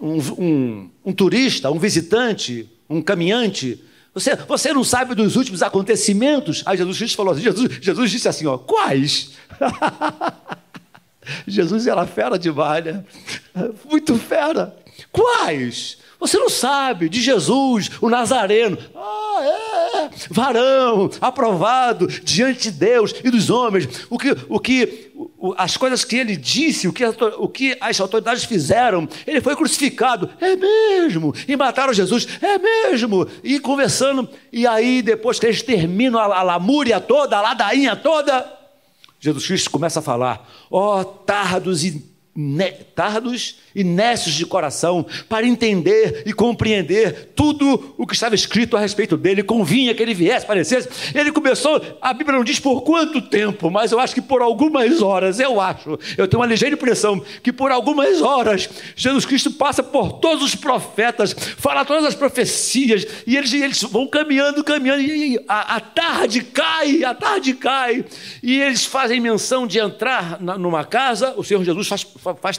Um, 0.01 0.19
um, 0.19 0.91
um 1.07 1.13
turista, 1.13 1.71
um 1.71 1.79
visitante, 1.79 2.71
um 2.89 3.03
caminhante. 3.03 3.83
Você, 4.16 4.35
você 4.35 4.72
não 4.72 4.83
sabe 4.83 5.14
dos 5.14 5.37
últimos 5.37 5.62
acontecimentos? 5.62 6.62
Aí 6.64 6.79
Jesus 6.79 6.96
Cristo 6.96 7.16
falou 7.16 7.35
assim: 7.35 7.42
Jesus, 7.42 7.79
Jesus 7.83 8.11
disse 8.11 8.26
assim: 8.26 8.46
ó, 8.46 8.57
quais? 8.57 9.33
Jesus 11.46 11.87
era 11.87 12.07
fera 12.07 12.38
demais, 12.38 12.83
né? 12.83 13.05
Muito 13.85 14.16
fera. 14.16 14.74
Quais? 15.12 15.98
Você 16.27 16.39
não 16.39 16.51
sabe 16.51 17.09
de 17.09 17.23
Jesus, 17.23 17.89
o 18.01 18.11
Nazareno. 18.11 18.77
Ah, 18.97 19.39
é, 19.41 19.99
é, 19.99 20.11
varão, 20.29 21.09
aprovado 21.21 22.09
diante 22.09 22.65
de 22.65 22.73
Deus 22.73 23.15
e 23.23 23.31
dos 23.31 23.49
homens. 23.49 24.07
O 24.11 24.19
que, 24.19 24.37
o 24.49 24.59
que, 24.59 25.12
as 25.57 25.77
coisas 25.77 26.05
que 26.05 26.17
ele 26.17 26.37
disse, 26.37 26.89
o 26.89 26.93
que, 26.93 27.05
o 27.05 27.49
que 27.49 27.77
as 27.81 28.01
autoridades 28.01 28.43
fizeram. 28.43 29.09
Ele 29.25 29.41
foi 29.41 29.55
crucificado, 29.55 30.29
é 30.41 30.57
mesmo. 30.57 31.33
E 31.47 31.55
mataram 31.55 31.93
Jesus, 31.93 32.27
é 32.43 32.59
mesmo. 32.59 33.29
E 33.45 33.61
conversando, 33.61 34.29
e 34.53 34.67
aí 34.67 35.03
depois 35.03 35.39
que 35.39 35.47
eles 35.47 35.62
terminam 35.62 36.19
a, 36.19 36.39
a 36.39 36.43
lamúria 36.43 37.01
toda, 37.01 37.39
a 37.39 37.41
ladainha 37.41 37.95
toda, 37.95 38.53
Jesus 39.21 39.47
Cristo 39.47 39.71
começa 39.71 40.01
a 40.01 40.03
falar: 40.03 40.45
ó, 40.69 41.01
oh, 41.01 41.05
tardos 41.05 41.85
e 41.85 42.15
tardos 42.94 43.57
e 43.75 43.83
nécios 43.83 44.35
de 44.35 44.44
coração 44.46 45.07
para 45.29 45.46
entender 45.46 46.22
e 46.27 46.33
compreender 46.33 47.33
tudo 47.35 47.94
o 47.96 48.07
que 48.07 48.14
estava 48.14 48.35
escrito 48.35 48.77
a 48.77 48.81
respeito 48.81 49.16
dele. 49.16 49.42
Convinha 49.42 49.94
que 49.94 50.03
ele 50.03 50.14
viesse, 50.14 50.46
parecesse. 50.46 50.88
Ele 51.14 51.33
começou, 51.33 51.81
a 52.01 52.12
Bíblia 52.12 52.37
não 52.37 52.44
diz 52.44 52.61
por 52.61 52.83
quanto 52.83 53.20
tempo, 53.20 53.70
mas 53.70 53.92
eu 53.92 54.01
acho 54.01 54.14
que 54.14 54.22
por 54.22 54.42
algumas 54.42 55.03
horas, 55.03 55.40
eu 55.40 55.61
acho, 55.61 55.99
eu 56.16 56.29
tenho 56.29 56.40
uma 56.40 56.46
ligeira 56.46 56.75
impressão 56.75 57.22
que 57.42 57.53
por 57.53 57.70
algumas 57.70 58.20
horas 58.20 58.68
Jesus 58.94 59.25
Cristo 59.25 59.51
passa 59.53 59.83
por 59.83 60.14
todos 60.14 60.42
os 60.42 60.55
profetas, 60.55 61.35
fala 61.57 61.85
todas 61.85 62.05
as 62.05 62.14
profecias, 62.14 63.07
e 63.27 63.37
eles, 63.37 63.53
eles 63.53 63.83
vão 63.83 64.07
caminhando, 64.07 64.64
caminhando, 64.64 65.03
e 65.03 65.38
a, 65.49 65.77
a 65.77 65.81
tarde 65.81 66.42
cai, 66.42 67.05
a 67.05 67.14
tarde 67.14 67.55
cai, 67.55 68.05
e 68.42 68.61
eles 68.61 68.85
fazem 68.85 69.20
menção 69.20 69.66
de 69.66 69.79
entrar 69.79 70.40
na, 70.40 70.57
numa 70.57 70.85
casa, 70.85 71.35
o 71.37 71.44
Senhor 71.44 71.62
Jesus 71.64 71.88
faz 71.88 72.05
faz 72.35 72.59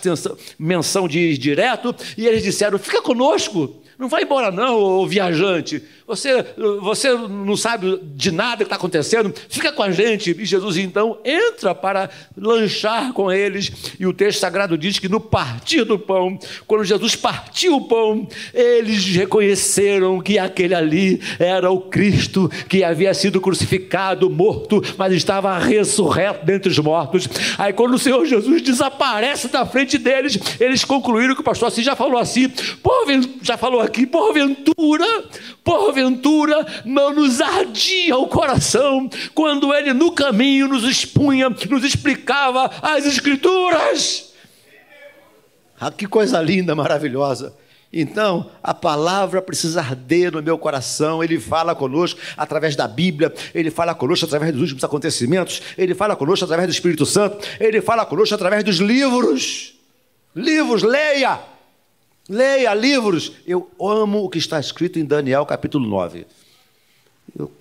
menção 0.58 1.08
de 1.08 1.38
direto, 1.38 1.96
e 2.18 2.26
eles 2.26 2.44
disseram: 2.44 2.78
fica 2.78 3.02
conosco, 3.02 3.76
não 3.98 4.08
vai 4.08 4.24
embora, 4.24 4.52
não, 4.52 4.80
ô 4.80 5.08
viajante. 5.08 5.82
Você, 6.06 6.46
você 6.82 7.12
não 7.12 7.58
sabe 7.58 8.00
de 8.16 8.32
nada 8.32 8.58
que 8.58 8.64
está 8.64 8.76
acontecendo, 8.76 9.34
fica 9.50 9.72
com 9.72 9.82
a 9.82 9.92
gente. 9.92 10.36
E 10.40 10.46
Jesus 10.46 10.78
então 10.78 11.18
entra 11.26 11.74
para 11.74 12.10
lanchar 12.38 13.12
com 13.12 13.32
eles. 13.32 13.72
E 14.00 14.06
o 14.06 14.14
texto 14.14 14.40
sagrado 14.40 14.78
diz 14.78 15.00
que 15.00 15.10
no 15.10 15.20
partir 15.20 15.84
do 15.84 15.98
pão, 15.98 16.38
quando 16.68 16.86
Jesus 16.86 17.16
partiu 17.16 17.76
o 17.76 17.88
pão, 17.88 18.28
eles 18.54 19.04
reconheceram 19.08 20.22
que 20.22 20.38
aquele 20.38 20.76
ali 20.76 21.20
era 21.40 21.72
o 21.72 21.82
Cristo 21.82 22.50
que 22.70 22.84
havia 22.84 23.14
sido 23.16 23.42
crucificado, 23.42 24.30
morto, 24.30 24.82
mas 24.96 25.12
estava 25.12 25.58
ressurreto 25.58 26.46
dentre 26.46 26.70
os 26.70 26.78
mortos. 26.78 27.28
Aí 27.58 27.74
quando 27.74 27.96
o 27.96 28.00
Senhor 28.00 28.24
Jesus 28.26 28.62
desaparece 28.62 29.48
da 29.48 29.66
frente 29.66 29.98
deles, 29.98 30.38
eles 30.60 30.86
concluíram 30.86 31.34
que 31.34 31.42
o 31.42 31.44
pastor 31.44 31.68
assim 31.68 31.82
já 31.82 31.96
falou 31.96 32.20
assim, 32.20 32.52
já 33.42 33.58
falou 33.58 33.87
aqui, 33.88 34.06
porventura, 34.06 35.06
porventura 35.64 36.66
não 36.86 37.14
nos 37.14 37.42
ardia 37.42 38.18
o 38.18 38.28
coração 38.28 39.10
quando 39.34 39.74
ele 39.74 39.94
no 39.94 40.12
caminho 40.12 40.68
nos 40.68 40.84
expunha, 40.84 41.50
nos 41.50 41.84
explicava 41.84 42.70
as 42.82 43.06
Escrituras. 43.06 44.34
Ah, 45.80 45.92
que 45.92 46.08
coisa 46.08 46.42
linda, 46.42 46.76
maravilhosa. 46.76 47.54
Então, 47.92 48.50
a 48.62 48.74
palavra 48.74 49.42
precisa 49.42 49.80
arder 49.80 50.32
no 50.32 50.44
meu 50.44 50.58
coração. 50.58 51.24
Ele 51.24 51.40
fala 51.40 51.74
conosco 51.74 52.20
através 52.36 52.76
da 52.76 52.88
Bíblia, 52.88 53.34
ele 53.54 53.72
fala 53.72 53.96
conosco 53.96 54.26
através 54.26 54.52
dos 54.52 54.62
últimos 54.62 54.84
acontecimentos, 54.84 55.62
ele 55.78 55.96
fala 55.96 56.16
conosco 56.16 56.44
através 56.44 56.68
do 56.68 56.74
Espírito 56.74 57.06
Santo, 57.06 57.48
ele 57.60 57.82
fala 57.82 58.06
conosco 58.06 58.36
através 58.36 58.64
dos 58.64 58.78
livros. 58.78 59.74
Livros, 60.36 60.84
leia! 60.84 61.40
Leia 62.30 62.74
livros. 62.74 63.32
Eu 63.46 63.70
amo 63.80 64.24
o 64.24 64.30
que 64.30 64.38
está 64.38 64.60
escrito 64.60 65.00
em 65.00 65.06
Daniel 65.06 65.46
capítulo 65.46 65.88
9. 65.88 66.26
Eu, 67.38 67.52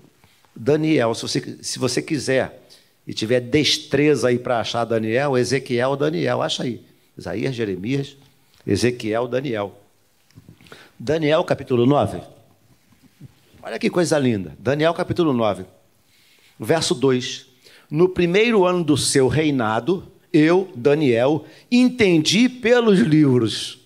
Daniel, 0.55 1.15
se 1.15 1.23
você, 1.23 1.59
se 1.63 1.79
você 1.79 2.03
quiser 2.03 2.67
e 3.07 3.15
tiver 3.15 3.41
destreza 3.41 4.29
aí 4.29 4.39
para 4.39 4.59
achar 4.59 4.85
Daniel, 4.85 5.37
Ezequiel, 5.37 5.95
Daniel, 5.97 6.43
acha 6.43 6.65
aí. 6.65 6.85
Isaías, 7.17 7.55
Jeremias, 7.55 8.17
Ezequiel, 8.67 9.29
Daniel. 9.29 9.79
Daniel 10.99 11.45
capítulo 11.45 11.87
9. 11.87 12.21
Olha 13.63 13.79
que 13.79 13.89
coisa 13.89 14.19
linda. 14.19 14.57
Daniel 14.59 14.95
capítulo 14.95 15.33
9, 15.33 15.65
verso 16.59 16.95
2. 16.95 17.47
No 17.89 18.09
primeiro 18.09 18.65
ano 18.65 18.83
do 18.83 18.97
seu 18.97 19.29
reinado, 19.29 20.11
eu, 20.33 20.71
Daniel, 20.75 21.45
entendi 21.71 22.49
pelos 22.49 22.99
livros 22.99 23.86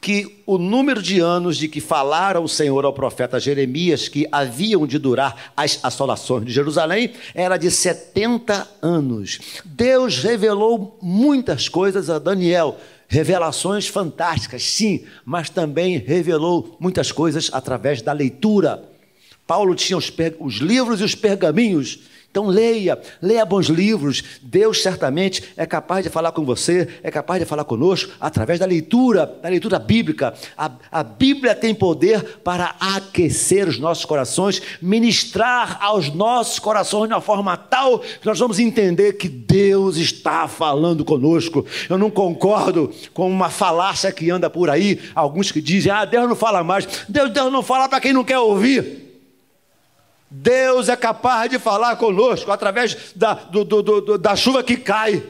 que 0.00 0.42
o 0.46 0.58
número 0.58 1.02
de 1.02 1.20
anos 1.20 1.56
de 1.56 1.68
que 1.68 1.80
falara 1.80 2.40
o 2.40 2.48
Senhor 2.48 2.84
ao 2.84 2.92
profeta 2.92 3.40
Jeremias 3.40 4.08
que 4.08 4.28
haviam 4.30 4.86
de 4.86 4.98
durar 4.98 5.52
as 5.56 5.80
assolações 5.82 6.44
de 6.44 6.52
Jerusalém 6.52 7.12
era 7.34 7.56
de 7.56 7.70
70 7.70 8.68
anos. 8.80 9.40
Deus 9.64 10.18
revelou 10.18 10.96
muitas 11.02 11.68
coisas 11.68 12.08
a 12.08 12.18
Daniel, 12.18 12.76
revelações 13.08 13.88
fantásticas, 13.88 14.62
sim, 14.62 15.04
mas 15.24 15.50
também 15.50 15.98
revelou 15.98 16.76
muitas 16.78 17.10
coisas 17.10 17.50
através 17.52 18.00
da 18.00 18.12
leitura. 18.12 18.84
Paulo 19.46 19.74
tinha 19.74 19.96
os, 19.96 20.12
os 20.38 20.54
livros 20.56 21.00
e 21.00 21.04
os 21.04 21.14
pergaminhos 21.14 22.00
então 22.30 22.46
leia, 22.46 23.00
leia 23.22 23.44
bons 23.44 23.66
livros. 23.66 24.22
Deus 24.42 24.82
certamente 24.82 25.42
é 25.56 25.64
capaz 25.64 26.04
de 26.04 26.10
falar 26.10 26.30
com 26.30 26.44
você, 26.44 26.86
é 27.02 27.10
capaz 27.10 27.40
de 27.40 27.46
falar 27.46 27.64
conosco 27.64 28.12
através 28.20 28.60
da 28.60 28.66
leitura, 28.66 29.26
da 29.42 29.48
leitura 29.48 29.78
bíblica. 29.78 30.34
A, 30.56 30.70
a 30.92 31.02
Bíblia 31.02 31.54
tem 31.54 31.74
poder 31.74 32.38
para 32.44 32.74
aquecer 32.78 33.66
os 33.66 33.78
nossos 33.78 34.04
corações, 34.04 34.60
ministrar 34.80 35.78
aos 35.82 36.14
nossos 36.14 36.58
corações 36.58 37.08
de 37.08 37.14
uma 37.14 37.20
forma 37.20 37.56
tal 37.56 37.98
que 37.98 38.26
nós 38.26 38.38
vamos 38.38 38.58
entender 38.58 39.14
que 39.14 39.28
Deus 39.28 39.96
está 39.96 40.46
falando 40.46 41.04
conosco. 41.04 41.64
Eu 41.88 41.96
não 41.96 42.10
concordo 42.10 42.92
com 43.14 43.28
uma 43.28 43.48
falácia 43.48 44.12
que 44.12 44.30
anda 44.30 44.50
por 44.50 44.68
aí, 44.68 45.00
alguns 45.14 45.50
que 45.50 45.62
dizem: 45.62 45.90
ah, 45.90 46.04
Deus 46.04 46.28
não 46.28 46.36
fala 46.36 46.62
mais. 46.62 46.86
Deus, 47.08 47.30
Deus 47.30 47.50
não 47.50 47.62
fala 47.62 47.88
para 47.88 48.00
quem 48.00 48.12
não 48.12 48.22
quer 48.22 48.38
ouvir. 48.38 49.07
Deus 50.30 50.88
é 50.88 50.96
capaz 50.96 51.50
de 51.50 51.58
falar 51.58 51.96
conosco 51.96 52.52
através 52.52 53.12
da, 53.16 53.34
do, 53.34 53.64
do, 53.64 53.82
do, 53.82 54.18
da 54.18 54.36
chuva 54.36 54.62
que 54.62 54.76
cai. 54.76 55.22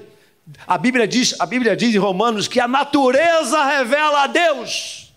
A 0.66 0.76
Bíblia, 0.76 1.06
diz, 1.06 1.34
a 1.38 1.46
Bíblia 1.46 1.76
diz 1.76 1.94
em 1.94 1.98
Romanos 1.98 2.48
que 2.48 2.58
a 2.58 2.66
natureza 2.66 3.62
revela 3.64 4.24
a 4.24 4.26
Deus. 4.26 5.12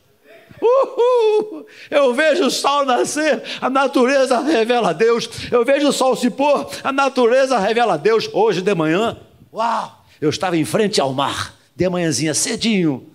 Uhul. 0.62 1.66
Eu 1.90 2.14
vejo 2.14 2.46
o 2.46 2.52
sol 2.52 2.86
nascer, 2.86 3.42
a 3.60 3.70
natureza 3.70 4.40
revela 4.42 4.90
a 4.90 4.94
Deus. 4.94 5.28
Eu 5.52 5.66
vejo 5.66 5.88
o 5.88 5.94
sol 5.94 6.16
se 6.16 6.30
pôr, 6.30 6.70
a 6.84 6.92
natureza 6.92 7.58
revela 7.58 7.96
a 7.96 7.98
Deus. 7.98 8.30
Hoje 8.32 8.62
de 8.62 8.76
manhã, 8.76 9.18
uau, 9.52 10.06
eu 10.20 10.30
estava 10.30 10.56
em 10.56 10.66
frente 10.66 11.02
ao 11.02 11.14
mar, 11.14 11.56
de 11.76 11.90
manhãzinha 11.90 12.36
cedinho, 12.36 13.11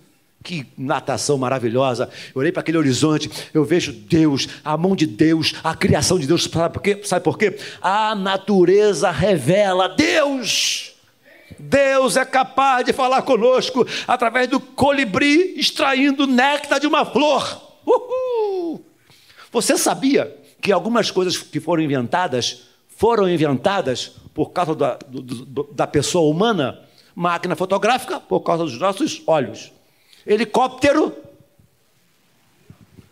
que 0.46 0.64
natação 0.78 1.36
maravilhosa. 1.36 2.08
Eu 2.32 2.38
olhei 2.38 2.52
para 2.52 2.60
aquele 2.60 2.78
horizonte, 2.78 3.28
eu 3.52 3.64
vejo 3.64 3.92
Deus, 3.92 4.48
a 4.64 4.76
mão 4.76 4.94
de 4.94 5.04
Deus, 5.04 5.56
a 5.64 5.74
criação 5.74 6.20
de 6.20 6.26
Deus. 6.28 6.44
Sabe 6.44 6.72
por 6.72 6.80
quê? 6.80 7.00
Sabe 7.02 7.24
por 7.24 7.36
quê? 7.36 7.58
A 7.82 8.14
natureza 8.14 9.10
revela 9.10 9.88
Deus. 9.88 10.94
Deus 11.58 12.16
é 12.16 12.24
capaz 12.24 12.86
de 12.86 12.92
falar 12.92 13.22
conosco 13.22 13.84
através 14.06 14.46
do 14.46 14.60
colibri 14.60 15.58
extraindo 15.58 16.28
néctar 16.28 16.78
de 16.78 16.86
uma 16.86 17.04
flor. 17.04 17.60
Uhul! 17.84 18.86
Você 19.50 19.76
sabia 19.76 20.32
que 20.62 20.70
algumas 20.70 21.10
coisas 21.10 21.36
que 21.36 21.58
foram 21.58 21.82
inventadas 21.82 22.68
foram 22.96 23.28
inventadas 23.28 24.12
por 24.32 24.50
causa 24.50 24.76
da, 24.76 24.96
do, 25.08 25.64
da 25.72 25.88
pessoa 25.88 26.30
humana? 26.30 26.82
Máquina 27.16 27.56
fotográfica, 27.56 28.20
por 28.20 28.40
causa 28.40 28.62
dos 28.62 28.78
nossos 28.78 29.22
olhos 29.26 29.72
helicóptero. 30.26 31.16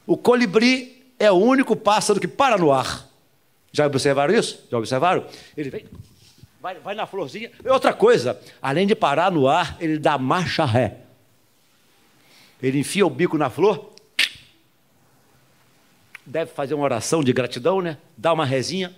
O 0.07 0.16
colibri 0.16 1.12
é 1.18 1.31
o 1.31 1.37
único 1.37 1.77
pássaro 1.77 2.20
que 2.20 2.29
para 2.29 2.59
no 2.59 2.72
ar. 2.72 3.09
Já 3.72 3.87
observaram 3.87 4.35
isso? 4.35 4.66
Já 4.70 4.79
observaram? 4.79 5.27
Ele 5.57 5.70
vem, 5.70 5.87
vai, 6.61 6.74
vai 6.77 6.94
na 6.94 7.07
florzinha. 7.07 7.50
E 7.64 7.68
outra 7.68 7.92
coisa, 7.92 8.40
além 8.61 8.87
de 8.87 8.94
parar 8.94 9.31
no 9.31 9.48
ar, 9.48 9.77
ele 9.81 9.98
dá 9.98 10.18
marcha 10.18 10.64
ré. 10.64 10.98
Ele 12.62 12.79
enfia 12.79 13.07
o 13.07 13.11
bico 13.11 13.37
na 13.37 13.50
flor. 13.50 13.92
deve 16.24 16.50
fazer 16.53 16.74
uma 16.74 16.85
oração 16.85 17.22
de 17.22 17.33
gratidão, 17.33 17.81
né? 17.81 17.98
Dá 18.16 18.33
uma 18.33 18.46
rezinha. 18.46 18.94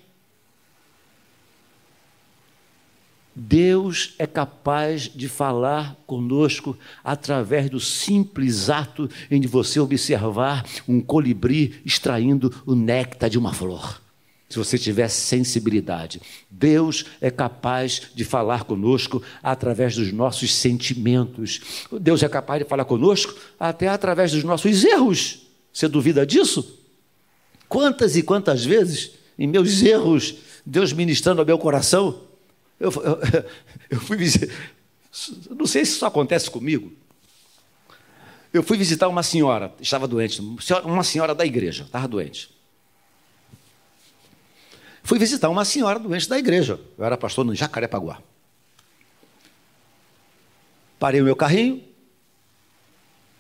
Deus 3.39 4.15
é 4.19 4.27
capaz 4.27 5.11
de 5.15 5.29
falar 5.29 5.95
conosco 6.07 6.77
através 7.05 7.69
do 7.69 7.79
simples 7.79 8.71
ato 8.71 9.11
em 9.31 9.39
de 9.39 9.47
você 9.47 9.79
observar 9.79 10.65
um 10.89 11.03
colibri 11.03 11.83
extraindo 11.85 12.51
o 12.65 12.75
néctar 12.75 13.29
de 13.29 13.37
uma 13.37 13.53
flor. 13.53 14.01
Se 14.49 14.59
você 14.59 14.79
tiver 14.79 15.09
sensibilidade, 15.09 16.23
Deus 16.51 17.05
é 17.21 17.31
capaz 17.31 18.03
de 18.15 18.25
falar 18.25 18.65
conosco 18.65 19.23
através 19.43 19.97
dos 19.97 20.13
nossos 20.13 20.55
sentimentos. 20.55 21.61
Deus 22.01 22.23
é 22.23 22.29
capaz 22.31 22.63
de 22.63 22.69
falar 22.69 22.87
conosco 22.87 23.35
até 23.61 23.89
através 23.89 24.33
dos 24.33 24.45
nossos 24.45 24.83
erros. 24.83 25.47
Você 25.71 25.89
duvida 25.89 26.25
disso? 26.25 26.81
Quantas 27.69 28.17
e 28.17 28.23
quantas 28.23 28.65
vezes, 28.65 29.11
em 29.39 29.47
meus 29.47 29.83
erros, 29.83 30.37
Deus 30.65 30.93
ministrando 30.93 31.43
ao 31.43 31.47
meu 31.47 31.59
coração, 31.59 32.26
eu, 32.79 32.91
eu, 32.91 33.21
eu 33.91 34.01
fui 34.01 34.17
visitar. 34.17 34.55
Não 35.51 35.67
sei 35.67 35.85
se 35.85 35.93
isso 35.93 36.07
acontece 36.07 36.51
comigo. 36.51 36.93
Eu 38.53 38.63
fui 38.63 38.77
visitar 38.77 39.09
uma 39.09 39.23
senhora, 39.23 39.75
estava 39.81 40.09
doente, 40.09 40.41
uma 40.85 41.05
senhora 41.05 41.35
da 41.35 41.45
igreja, 41.45 41.85
estava 41.85 42.09
doente. 42.09 42.51
Fui 45.03 45.19
visitar 45.19 45.49
uma 45.49 45.65
senhora 45.65 45.99
doente 45.99 46.29
da 46.29 46.39
igreja. 46.39 46.81
Eu 46.99 47.05
era 47.05 47.17
pastor 47.17 47.45
no 47.45 47.55
Jacarepaguá. 47.55 48.21
Parei 50.99 51.21
o 51.21 51.25
meu 51.25 51.37
carrinho. 51.37 51.83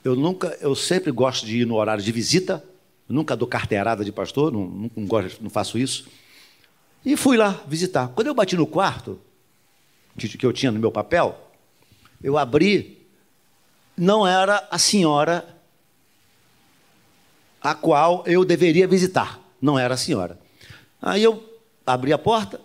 Eu 0.05 0.15
nunca, 0.15 0.57
eu 0.61 0.75
sempre 0.77 1.11
gosto 1.11 1.45
de 1.45 1.63
ir 1.63 1.67
no 1.67 1.75
horário 1.75 2.03
de 2.03 2.13
visita. 2.13 2.63
Nunca 3.09 3.37
dou 3.37 3.49
carteirada 3.49 4.05
de 4.05 4.13
pastor, 4.13 4.53
não, 4.53 4.67
não, 4.67 4.91
não, 4.95 5.07
gosto, 5.07 5.43
não 5.43 5.51
faço 5.51 5.79
isso. 5.79 6.07
E 7.05 7.17
fui 7.17 7.37
lá 7.37 7.61
visitar. 7.67 8.09
Quando 8.09 8.27
eu 8.27 8.35
bati 8.35 8.57
no 8.57 8.67
quarto, 8.67 9.19
que, 10.17 10.47
eu 10.47 10.53
tinha 10.53 10.73
no 10.73 10.79
meu 10.79 10.91
papel, 10.91 11.39
eu 12.23 12.39
abri, 12.39 13.07
não 13.97 14.27
era 14.27 14.67
a 14.71 14.79
senhora 14.79 15.57
a 17.61 17.75
qual 17.75 18.23
eu 18.27 18.45
deveria 18.45 18.87
visitar. 18.87 19.41
Não 19.61 19.79
era 19.79 19.95
a 19.95 19.97
senhora. 19.97 20.39
Aí 21.01 21.23
eu 21.23 21.43
abri 21.85 22.13
a 22.13 22.19
porta, 22.19 22.61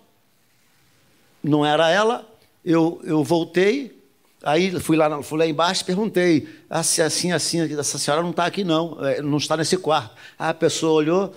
não 1.43 1.65
era 1.65 1.89
ela, 1.89 2.27
eu, 2.63 3.01
eu 3.03 3.23
voltei, 3.23 3.99
aí 4.43 4.79
fui 4.79 4.95
lá, 4.95 5.21
fui 5.21 5.37
lá 5.37 5.45
embaixo 5.45 5.85
perguntei, 5.85 6.47
assim, 6.69 7.01
assim, 7.01 7.31
assim, 7.31 7.77
essa 7.77 7.97
senhora 7.97 8.23
não 8.23 8.31
está 8.31 8.45
aqui 8.45 8.63
não, 8.63 9.03
é, 9.05 9.21
não 9.21 9.37
está 9.37 9.55
nesse 9.57 9.77
quarto. 9.77 10.15
a 10.37 10.53
pessoa 10.53 10.93
olhou, 10.93 11.35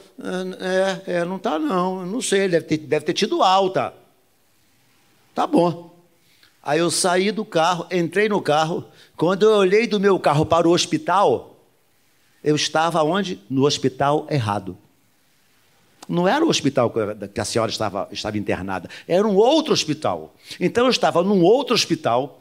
é, 1.07 1.19
é 1.19 1.25
não 1.25 1.37
está 1.37 1.59
não, 1.59 2.07
não 2.07 2.21
sei, 2.21 2.49
deve 2.49 2.67
ter, 2.67 2.79
deve 2.79 3.05
ter 3.05 3.13
tido 3.13 3.43
alta. 3.43 3.95
Tá 5.35 5.47
bom. 5.47 5.94
Aí 6.65 6.79
eu 6.79 6.91
saí 6.91 7.31
do 7.31 7.45
carro, 7.45 7.87
entrei 7.93 8.27
no 8.27 8.41
carro, 8.41 8.87
quando 9.19 9.43
eu 9.43 9.51
olhei 9.51 9.87
do 9.87 10.01
meu 10.01 10.19
carro 10.19 10.47
para 10.47 10.67
o 10.67 10.73
hospital, 10.73 11.57
eu 12.43 12.57
estava 12.57 13.03
onde? 13.03 13.39
No 13.51 13.67
hospital 13.67 14.27
errado. 14.31 14.75
Não 16.09 16.27
era 16.27 16.43
o 16.43 16.49
hospital 16.49 16.93
que 17.35 17.41
a 17.41 17.45
senhora 17.45 17.71
estava, 17.71 18.09
estava 18.11 18.39
internada, 18.39 18.89
era 19.07 19.27
um 19.29 19.37
outro 19.37 19.75
hospital. 19.75 20.35
Então 20.59 20.85
eu 20.85 20.91
estava 20.91 21.23
num 21.23 21.43
outro 21.43 21.75
hospital, 21.75 22.41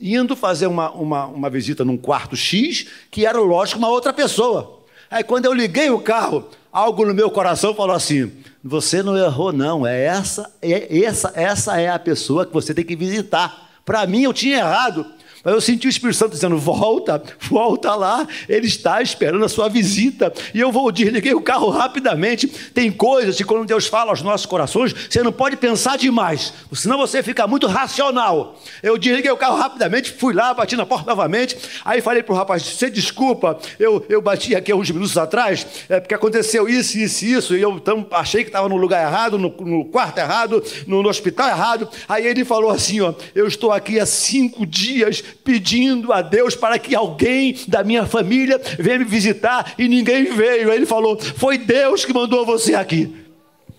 indo 0.00 0.36
fazer 0.36 0.68
uma, 0.68 0.92
uma, 0.92 1.26
uma 1.26 1.50
visita 1.50 1.84
num 1.84 1.96
quarto 1.96 2.36
X, 2.36 2.86
que 3.10 3.26
era, 3.26 3.40
lógico, 3.40 3.78
uma 3.78 3.88
outra 3.88 4.12
pessoa. 4.12 4.80
Aí 5.10 5.24
quando 5.24 5.46
eu 5.46 5.52
liguei 5.52 5.90
o 5.90 6.00
carro, 6.00 6.48
algo 6.72 7.04
no 7.04 7.14
meu 7.14 7.30
coração 7.30 7.74
falou 7.74 7.96
assim: 7.96 8.32
você 8.62 9.02
não 9.02 9.16
errou, 9.16 9.52
não, 9.52 9.86
é 9.86 10.04
essa, 10.04 10.50
é 10.60 11.02
essa, 11.02 11.32
essa 11.34 11.80
é 11.80 11.88
a 11.88 11.98
pessoa 11.98 12.44
que 12.44 12.52
você 12.52 12.74
tem 12.74 12.84
que 12.84 12.96
visitar. 12.96 13.70
Para 13.84 14.06
mim, 14.06 14.22
eu 14.22 14.32
tinha 14.32 14.58
errado. 14.58 15.06
Mas 15.42 15.54
eu 15.54 15.60
senti 15.60 15.86
o 15.86 15.90
Espírito 15.90 16.16
Santo 16.16 16.32
dizendo: 16.32 16.56
volta, 16.58 17.22
volta 17.48 17.94
lá, 17.94 18.26
ele 18.48 18.66
está 18.66 19.00
esperando 19.00 19.44
a 19.44 19.48
sua 19.48 19.68
visita. 19.68 20.32
E 20.52 20.60
eu 20.60 20.70
vou 20.70 20.92
desliguei 20.92 21.34
o 21.34 21.40
carro 21.40 21.70
rapidamente. 21.70 22.46
Tem 22.46 22.90
coisas 22.90 23.36
que 23.36 23.44
quando 23.44 23.66
Deus 23.66 23.86
fala 23.86 24.10
aos 24.10 24.22
nossos 24.22 24.46
corações, 24.46 24.94
você 25.08 25.22
não 25.22 25.32
pode 25.32 25.56
pensar 25.56 25.96
demais, 25.96 26.52
senão 26.72 26.98
você 26.98 27.22
fica 27.22 27.46
muito 27.46 27.66
racional. 27.66 28.58
Eu 28.82 28.98
desliguei 28.98 29.30
o 29.30 29.36
carro 29.36 29.56
rapidamente, 29.56 30.10
fui 30.10 30.34
lá, 30.34 30.52
bati 30.52 30.76
na 30.76 30.84
porta 30.84 31.10
novamente. 31.10 31.56
Aí 31.84 32.00
falei 32.00 32.22
para 32.22 32.34
o 32.34 32.36
rapaz: 32.36 32.62
você 32.62 32.90
desculpa, 32.90 33.58
eu, 33.78 34.04
eu 34.08 34.20
bati 34.20 34.54
aqui 34.54 34.72
uns 34.74 34.90
minutos 34.90 35.16
atrás, 35.16 35.66
é 35.88 36.00
porque 36.00 36.14
aconteceu 36.14 36.68
isso, 36.68 36.98
isso 36.98 37.24
isso. 37.24 37.56
E 37.56 37.62
eu 37.62 37.72
então, 37.72 38.06
achei 38.10 38.42
que 38.42 38.50
estava 38.50 38.68
no 38.68 38.76
lugar 38.76 39.06
errado, 39.06 39.38
no, 39.38 39.48
no 39.60 39.84
quarto 39.86 40.18
errado, 40.18 40.62
no, 40.86 41.02
no 41.02 41.08
hospital 41.08 41.48
errado. 41.48 41.88
Aí 42.08 42.26
ele 42.26 42.44
falou 42.44 42.70
assim: 42.70 43.00
ó, 43.00 43.14
eu 43.34 43.46
estou 43.46 43.72
aqui 43.72 43.98
há 43.98 44.06
cinco 44.06 44.66
dias 44.66 45.22
pedindo 45.44 46.12
a 46.12 46.22
Deus 46.22 46.54
para 46.54 46.78
que 46.78 46.94
alguém 46.94 47.56
da 47.66 47.82
minha 47.82 48.06
família 48.06 48.60
venha 48.78 48.98
me 48.98 49.04
visitar 49.04 49.74
e 49.78 49.88
ninguém 49.88 50.32
veio. 50.32 50.70
Aí 50.70 50.76
ele 50.76 50.86
falou: 50.86 51.18
Foi 51.18 51.58
Deus 51.58 52.04
que 52.04 52.12
mandou 52.12 52.44
você 52.44 52.74
aqui. 52.74 53.14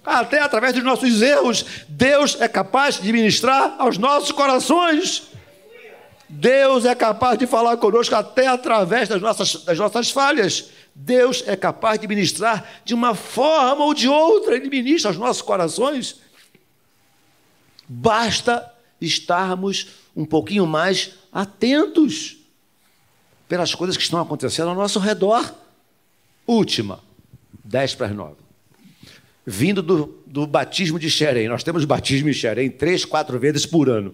Até 0.04 0.42
através 0.42 0.74
dos 0.74 0.84
nossos 0.84 1.22
erros, 1.22 1.66
Deus 1.88 2.40
é 2.40 2.48
capaz 2.48 3.00
de 3.00 3.12
ministrar 3.14 3.76
aos 3.78 3.98
nossos 3.98 4.32
corações. 4.32 5.30
Deus 6.28 6.86
é 6.86 6.96
capaz 6.96 7.38
de 7.38 7.46
falar 7.46 7.78
conosco 7.78 8.16
até 8.16 8.48
através 8.48 9.10
das 9.10 9.22
nossas, 9.22 9.64
das 9.64 9.78
nossas 9.78 10.10
falhas. 10.10 10.70
Deus 10.96 11.44
é 11.46 11.56
capaz 11.56 12.00
de 12.00 12.08
ministrar 12.08 12.66
de 12.84 12.94
uma 12.94 13.14
forma 13.14 13.84
ou 13.84 13.94
de 13.94 14.08
outra, 14.08 14.56
Ele 14.56 14.70
ministra 14.70 15.10
aos 15.10 15.18
nossos 15.18 15.42
corações. 15.42 16.20
Basta 17.88 18.74
estarmos 19.00 19.88
um 20.16 20.26
pouquinho 20.26 20.66
mais 20.66 21.12
atentos 21.32 22.38
pelas 23.48 23.74
coisas 23.74 23.98
que 23.98 24.04
estão 24.04 24.20
acontecendo 24.20 24.70
ao 24.70 24.76
nosso 24.76 25.00
redor. 25.00 25.54
Última, 26.46 27.00
10 27.64 27.96
para 27.96 28.08
as 28.08 28.16
9. 28.16 28.36
Vindo 29.46 29.82
do, 29.82 30.20
do 30.26 30.46
batismo 30.46 31.00
de 31.00 31.10
Xerém, 31.10 31.48
nós 31.48 31.64
temos 31.64 31.86
batismo 31.86 32.30
em 32.30 32.34
Xerém 32.34 32.70
três, 32.70 33.06
quatro 33.06 33.40
vezes 33.40 33.66
por 33.66 33.90
ano. 33.90 34.14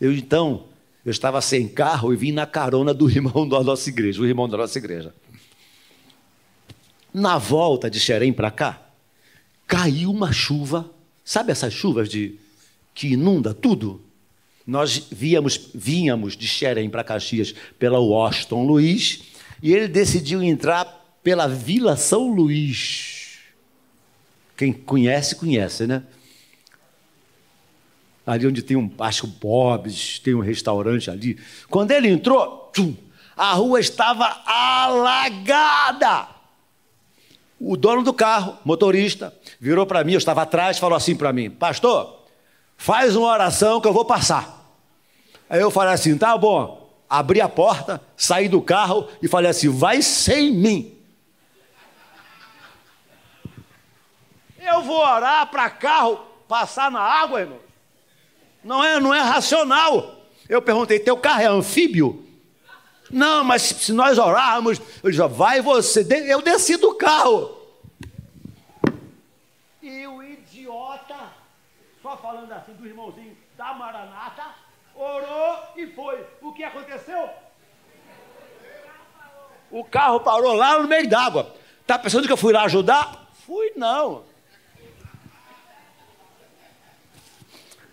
Eu 0.00 0.12
então, 0.12 0.64
eu 1.04 1.10
estava 1.10 1.40
sem 1.40 1.66
carro 1.66 2.12
e 2.12 2.16
vim 2.16 2.32
na 2.32 2.46
carona 2.46 2.92
do 2.92 3.08
irmão 3.10 3.48
da 3.48 3.62
nossa 3.62 3.88
igreja, 3.88 4.20
o 4.20 4.26
irmão 4.26 4.48
da 4.48 4.56
nossa 4.56 4.78
igreja. 4.78 5.14
Na 7.12 7.38
volta 7.38 7.90
de 7.90 8.00
Xerém 8.00 8.32
para 8.32 8.50
cá, 8.50 8.82
caiu 9.66 10.10
uma 10.10 10.32
chuva, 10.32 10.90
sabe 11.24 11.52
essas 11.52 11.72
chuvas 11.72 12.08
de 12.08 12.38
que 12.94 13.08
inunda 13.08 13.54
tudo? 13.54 14.00
Nós 14.66 15.08
víamos, 15.10 15.70
vínhamos 15.74 16.36
de 16.36 16.46
Xerém 16.46 16.88
para 16.88 17.02
Caxias 17.04 17.54
pela 17.78 17.98
Washington 17.98 18.64
Luiz 18.64 19.22
e 19.62 19.72
ele 19.72 19.88
decidiu 19.88 20.42
entrar 20.42 20.84
pela 21.22 21.48
Vila 21.48 21.96
São 21.96 22.32
Luís. 22.32 23.38
Quem 24.56 24.72
conhece, 24.72 25.36
conhece, 25.36 25.86
né? 25.86 26.02
Ali 28.24 28.46
onde 28.46 28.62
tem 28.62 28.76
um, 28.76 28.90
acho 29.00 29.26
Bob's, 29.26 30.20
tem 30.20 30.34
um 30.34 30.40
restaurante 30.40 31.10
ali. 31.10 31.36
Quando 31.68 31.90
ele 31.90 32.08
entrou, 32.08 32.70
tchum, 32.72 32.94
a 33.36 33.54
rua 33.54 33.80
estava 33.80 34.42
alagada. 34.46 36.28
O 37.58 37.76
dono 37.76 38.02
do 38.02 38.12
carro, 38.12 38.58
motorista, 38.64 39.34
virou 39.60 39.86
para 39.86 40.04
mim, 40.04 40.12
eu 40.12 40.18
estava 40.18 40.42
atrás, 40.42 40.78
falou 40.78 40.96
assim 40.96 41.16
para 41.16 41.32
mim: 41.32 41.50
Pastor, 41.50 42.21
faz 42.82 43.14
uma 43.14 43.28
oração 43.28 43.80
que 43.80 43.86
eu 43.86 43.92
vou 43.92 44.04
passar. 44.04 44.60
Aí 45.48 45.60
eu 45.60 45.70
falei 45.70 45.94
assim: 45.94 46.18
tá 46.18 46.36
bom. 46.36 46.90
Abri 47.08 47.40
a 47.40 47.48
porta, 47.48 48.02
saí 48.16 48.48
do 48.48 48.60
carro 48.60 49.08
e 49.22 49.28
falei 49.28 49.50
assim: 49.50 49.68
vai 49.68 50.02
sem 50.02 50.50
mim. 50.50 50.98
Eu 54.58 54.82
vou 54.82 54.98
orar 54.98 55.46
para 55.46 55.70
carro 55.70 56.24
passar 56.48 56.90
na 56.90 57.00
água, 57.00 57.40
irmão. 57.40 57.60
Não 58.64 58.82
é, 58.82 58.98
não 58.98 59.14
é 59.14 59.20
racional. 59.20 60.16
Eu 60.48 60.60
perguntei: 60.60 60.98
teu 60.98 61.16
carro 61.16 61.40
é 61.40 61.46
anfíbio? 61.46 62.26
Não, 63.08 63.44
mas 63.44 63.62
se 63.62 63.92
nós 63.92 64.18
orarmos, 64.18 64.80
eu 65.04 65.10
disse, 65.10 65.28
vai 65.28 65.60
você. 65.60 66.04
Eu 66.26 66.42
desci 66.42 66.76
do 66.76 66.94
carro. 66.94 67.58
E 69.80 70.06
o 70.06 70.22
idiota, 70.22 71.42
só 72.02 72.16
falando 72.16 72.50
assim 72.52 72.72
do 72.72 72.86
irmãozinho 72.86 73.36
da 73.56 73.72
Maranata, 73.74 74.44
orou 74.94 75.58
e 75.76 75.86
foi. 75.86 76.26
O 76.40 76.52
que 76.52 76.64
aconteceu? 76.64 77.30
O 79.70 79.84
carro 79.84 80.20
parou 80.20 80.54
lá 80.54 80.78
no 80.78 80.88
meio 80.88 81.08
d'água. 81.08 81.54
Está 81.80 81.98
pensando 81.98 82.26
que 82.26 82.32
eu 82.32 82.36
fui 82.36 82.52
lá 82.52 82.64
ajudar? 82.64 83.26
Fui 83.46 83.72
não. 83.76 84.24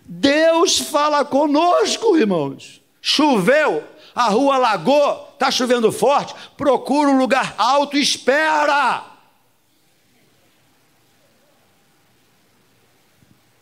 Deus 0.04 0.80
fala 0.80 1.24
conosco, 1.24 2.18
irmãos. 2.18 2.82
Choveu, 3.02 3.84
a 4.14 4.28
rua 4.30 4.56
alagou, 4.56 5.30
está 5.34 5.50
chovendo 5.52 5.92
forte, 5.92 6.34
procura 6.58 7.10
um 7.10 7.18
lugar 7.18 7.54
alto 7.58 7.96
e 7.96 8.02
espera. 8.02 9.19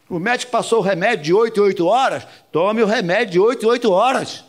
O 0.10 0.20
médico 0.20 0.52
passou 0.52 0.80
o 0.80 0.82
remédio 0.82 1.26
de 1.26 1.34
8 1.34 1.60
em 1.60 1.64
8 1.64 1.86
horas, 1.86 2.28
tome 2.52 2.82
o 2.82 2.86
remédio 2.86 3.32
de 3.34 3.40
8 3.40 3.66
em 3.66 3.70
8 3.70 3.92
horas. 3.92 4.46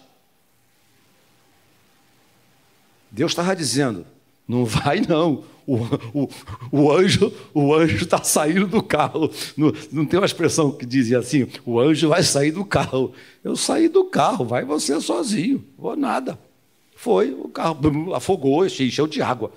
Deus 3.11 3.33
estava 3.33 3.57
dizendo: 3.57 4.07
não 4.47 4.65
vai 4.65 5.01
não. 5.01 5.45
O, 5.67 5.77
o, 6.15 6.29
o 6.73 6.91
anjo 6.91 7.31
o 7.53 7.75
anjo 7.75 7.97
está 7.97 8.23
saindo 8.23 8.67
do 8.67 8.83
carro. 8.83 9.31
Não, 9.55 9.71
não 9.93 10.07
tem 10.07 10.19
uma 10.19 10.25
expressão 10.25 10.73
que 10.73 10.87
dizia 10.87 11.19
assim: 11.19 11.47
o 11.67 11.79
anjo 11.79 12.09
vai 12.09 12.23
sair 12.23 12.53
do 12.53 12.65
carro. 12.65 13.13
Eu 13.45 13.55
saí 13.55 13.89
do 13.89 14.05
carro, 14.05 14.47
vai 14.47 14.65
você 14.65 14.99
sozinho. 15.01 15.63
Vou 15.77 15.95
nada. 15.95 16.39
Foi, 16.97 17.33
o 17.33 17.49
carro 17.49 18.15
afogou, 18.15 18.65
encheu 18.65 19.07
de 19.07 19.21
água. 19.21 19.53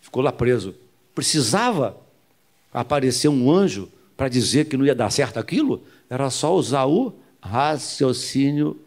Ficou 0.00 0.22
lá 0.22 0.30
preso. 0.30 0.74
Precisava 1.14 1.96
aparecer 2.72 3.28
um 3.28 3.50
anjo 3.50 3.88
para 4.20 4.28
dizer 4.28 4.66
que 4.66 4.76
não 4.76 4.84
ia 4.84 4.94
dar 4.94 5.08
certo 5.08 5.38
aquilo? 5.38 5.82
Era 6.10 6.28
só 6.28 6.54
usar 6.54 6.84
o 6.84 7.14
raciocínio 7.40 8.78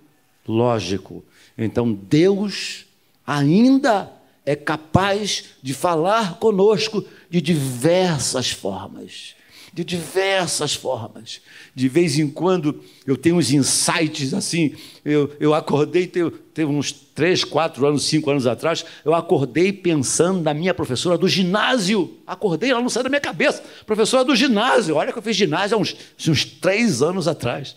lógico. 0.47 1.25
Então 1.57 1.91
Deus 1.91 2.85
ainda 3.25 4.13
é 4.45 4.55
capaz 4.55 5.45
de 5.59 5.73
falar 5.73 6.37
conosco 6.37 7.03
de 7.31 7.41
diversas 7.41 8.51
formas. 8.51 9.33
De 9.73 9.83
diversas 9.83 10.75
formas. 10.75 11.41
De 11.75 11.89
vez 11.89 12.19
em 12.19 12.29
quando 12.29 12.83
eu 13.05 13.17
tenho 13.17 13.37
uns 13.37 13.51
insights 13.51 14.33
assim. 14.33 14.75
Eu, 15.03 15.31
eu 15.39 15.53
acordei, 15.53 16.05
teve, 16.05 16.31
uns 16.65 16.91
três, 16.91 17.43
quatro 17.43 17.85
anos, 17.85 18.03
cinco 18.03 18.29
anos 18.29 18.45
atrás, 18.45 18.85
eu 19.03 19.13
acordei 19.13 19.73
pensando 19.73 20.41
na 20.41 20.53
minha 20.53 20.73
professora 20.73 21.17
do 21.17 21.27
ginásio. 21.27 22.17
Acordei, 22.27 22.69
ela 22.69 22.81
não 22.81 22.89
saiu 22.89 23.03
da 23.03 23.09
minha 23.09 23.21
cabeça. 23.21 23.63
Professora 23.85 24.23
do 24.23 24.35
ginásio. 24.35 24.95
Olha 24.95 25.11
que 25.11 25.17
eu 25.17 25.23
fiz 25.23 25.35
ginásio 25.35 25.77
há 25.77 25.81
uns, 25.81 25.95
uns 26.27 26.45
três 26.45 27.01
anos 27.01 27.27
atrás. 27.27 27.75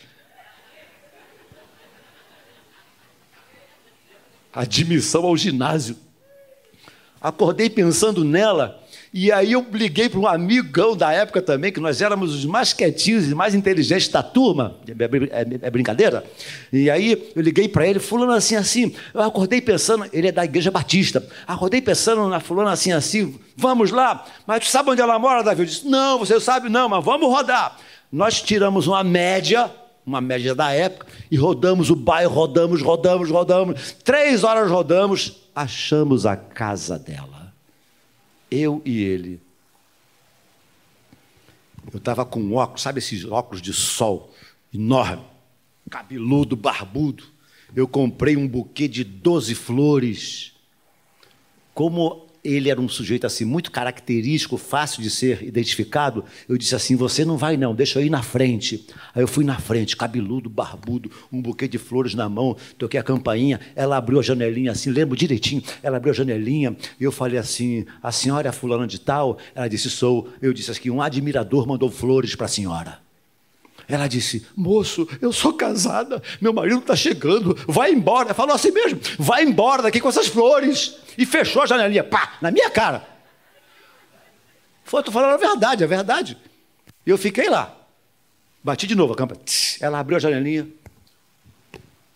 admissão 4.56 5.24
ao 5.26 5.36
ginásio. 5.36 5.96
Acordei 7.20 7.68
pensando 7.68 8.24
nela, 8.24 8.82
e 9.12 9.32
aí 9.32 9.52
eu 9.52 9.66
liguei 9.72 10.08
para 10.08 10.20
um 10.20 10.26
amigão 10.26 10.96
da 10.96 11.12
época 11.12 11.40
também, 11.40 11.72
que 11.72 11.80
nós 11.80 12.00
éramos 12.00 12.34
os 12.34 12.44
mais 12.44 12.72
quietinhos 12.72 13.30
e 13.30 13.34
mais 13.34 13.54
inteligentes 13.54 14.08
da 14.08 14.22
turma, 14.22 14.76
é, 14.88 15.40
é, 15.42 15.46
é 15.62 15.70
brincadeira? 15.70 16.24
E 16.72 16.90
aí 16.90 17.30
eu 17.34 17.42
liguei 17.42 17.68
para 17.68 17.86
ele, 17.86 17.98
fulano 17.98 18.32
assim, 18.32 18.56
assim, 18.56 18.94
eu 19.14 19.22
acordei 19.22 19.60
pensando, 19.60 20.06
ele 20.12 20.28
é 20.28 20.32
da 20.32 20.44
igreja 20.44 20.70
batista, 20.70 21.26
acordei 21.46 21.80
pensando 21.80 22.28
na 22.28 22.40
fulana 22.40 22.72
assim, 22.72 22.92
assim, 22.92 23.38
vamos 23.56 23.90
lá, 23.90 24.24
mas 24.46 24.64
tu 24.64 24.70
sabe 24.70 24.90
onde 24.90 25.00
ela 25.00 25.18
mora, 25.18 25.42
Davi? 25.42 25.62
Eu 25.62 25.66
disse, 25.66 25.86
não, 25.86 26.18
você 26.18 26.38
sabe 26.40 26.68
não, 26.68 26.88
mas 26.88 27.04
vamos 27.04 27.28
rodar. 27.28 27.76
Nós 28.10 28.40
tiramos 28.40 28.86
uma 28.86 29.02
média, 29.02 29.70
uma 30.04 30.20
média 30.20 30.54
da 30.54 30.72
época, 30.72 31.06
e 31.30 31.36
rodamos 31.36 31.90
o 31.90 31.96
bairro, 31.96 32.32
rodamos, 32.32 32.80
rodamos, 32.80 33.30
rodamos. 33.30 33.96
Três 34.04 34.44
horas 34.44 34.70
rodamos, 34.70 35.36
achamos 35.54 36.24
a 36.24 36.36
casa 36.36 36.98
dela. 36.98 37.35
Eu 38.56 38.80
e 38.84 39.02
ele. 39.02 39.40
Eu 41.92 41.98
estava 41.98 42.24
com 42.24 42.54
óculos, 42.54 42.82
sabe 42.82 42.98
esses 43.00 43.24
óculos 43.24 43.60
de 43.60 43.72
sol 43.72 44.34
enorme, 44.72 45.24
cabeludo, 45.90 46.56
barbudo. 46.56 47.24
Eu 47.74 47.86
comprei 47.86 48.36
um 48.36 48.48
buquê 48.48 48.88
de 48.88 49.04
12 49.04 49.54
flores. 49.54 50.52
Como 51.74 52.25
ele 52.46 52.70
era 52.70 52.80
um 52.80 52.88
sujeito 52.88 53.26
assim 53.26 53.44
muito 53.44 53.70
característico, 53.70 54.56
fácil 54.56 55.02
de 55.02 55.10
ser 55.10 55.42
identificado. 55.42 56.24
Eu 56.48 56.56
disse 56.56 56.74
assim: 56.74 56.96
"Você 56.96 57.24
não 57.24 57.36
vai 57.36 57.56
não, 57.56 57.74
deixa 57.74 57.98
eu 57.98 58.04
ir 58.04 58.10
na 58.10 58.22
frente". 58.22 58.86
Aí 59.14 59.22
eu 59.22 59.28
fui 59.28 59.44
na 59.44 59.58
frente, 59.58 59.96
cabeludo, 59.96 60.48
barbudo, 60.48 61.10
um 61.32 61.40
buquê 61.40 61.66
de 61.68 61.78
flores 61.78 62.14
na 62.14 62.28
mão, 62.28 62.56
toquei 62.78 62.98
a 62.98 63.02
campainha, 63.02 63.60
ela 63.74 63.96
abriu 63.96 64.18
a 64.18 64.22
janelinha 64.22 64.72
assim, 64.72 64.90
lembro 64.90 65.16
direitinho. 65.16 65.62
Ela 65.82 65.96
abriu 65.96 66.12
a 66.12 66.16
janelinha 66.16 66.76
e 67.00 67.04
eu 67.04 67.12
falei 67.12 67.38
assim: 67.38 67.84
"A 68.02 68.12
senhora 68.12 68.48
é 68.48 68.52
fulana 68.52 68.86
de 68.86 69.00
tal?". 69.00 69.38
Ela 69.54 69.68
disse: 69.68 69.90
"Sou". 69.90 70.28
Eu 70.40 70.52
disse 70.52 70.70
assim: 70.70 70.90
"Um 70.90 71.02
admirador 71.02 71.66
mandou 71.66 71.90
flores 71.90 72.34
para 72.34 72.46
a 72.46 72.48
senhora". 72.48 73.05
Ela 73.88 74.08
disse: 74.08 74.46
Moço, 74.56 75.08
eu 75.20 75.32
sou 75.32 75.52
casada, 75.52 76.22
meu 76.40 76.52
marido 76.52 76.78
está 76.78 76.96
chegando, 76.96 77.56
vai 77.68 77.92
embora. 77.92 78.28
Ela 78.28 78.34
falou 78.34 78.54
assim 78.54 78.72
mesmo: 78.72 78.98
vai 79.18 79.44
embora 79.44 79.82
daqui 79.82 80.00
com 80.00 80.08
essas 80.08 80.26
flores. 80.26 80.96
E 81.16 81.24
fechou 81.24 81.62
a 81.62 81.66
janelinha, 81.66 82.04
pá, 82.04 82.34
na 82.42 82.50
minha 82.50 82.68
cara. 82.68 83.06
Foi, 84.84 85.00
estou 85.00 85.12
falando 85.12 85.34
a 85.34 85.36
verdade, 85.36 85.82
a 85.82 85.86
verdade. 85.86 86.36
E 87.06 87.10
eu 87.10 87.16
fiquei 87.16 87.48
lá. 87.48 87.74
Bati 88.62 88.86
de 88.86 88.94
novo 88.94 89.12
a 89.12 89.16
campa. 89.16 89.36
Ela 89.80 89.98
abriu 89.98 90.16
a 90.16 90.20
janelinha. 90.20 90.68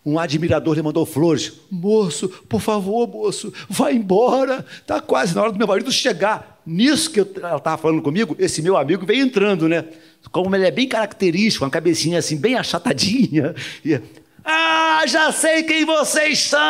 Um 0.05 0.19
admirador 0.19 0.75
lhe 0.75 0.81
mandou 0.81 1.05
flores. 1.05 1.53
Moço, 1.69 2.27
por 2.27 2.59
favor, 2.59 3.07
moço, 3.07 3.53
vai 3.69 3.93
embora. 3.93 4.65
Está 4.81 4.99
quase 4.99 5.33
na 5.33 5.43
hora 5.43 5.51
do 5.51 5.57
meu 5.57 5.67
marido 5.67 5.91
chegar. 5.91 6.50
Nisso 6.65 7.09
que 7.11 7.19
eu, 7.19 7.29
ela 7.37 7.57
estava 7.57 7.77
falando 7.77 8.01
comigo, 8.01 8.35
esse 8.37 8.61
meu 8.61 8.77
amigo 8.77 9.05
veio 9.05 9.25
entrando, 9.25 9.67
né? 9.67 9.85
Como 10.31 10.55
ele 10.55 10.67
é 10.67 10.71
bem 10.71 10.87
característico, 10.87 11.65
uma 11.65 11.71
cabecinha 11.71 12.19
assim, 12.19 12.37
bem 12.37 12.55
achatadinha. 12.55 13.55
E, 13.83 13.99
ah, 14.43 15.03
já 15.07 15.31
sei 15.31 15.63
quem 15.63 15.85
vocês 15.85 16.39
são! 16.39 16.61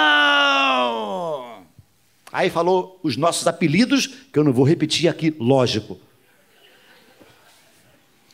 Aí 2.32 2.50
falou 2.50 3.00
os 3.04 3.18
nossos 3.18 3.48
apelidos, 3.48 4.08
que 4.32 4.40
eu 4.40 4.44
não 4.44 4.54
vou 4.54 4.66
repetir 4.66 5.10
aqui, 5.10 5.36
lógico. 5.40 6.00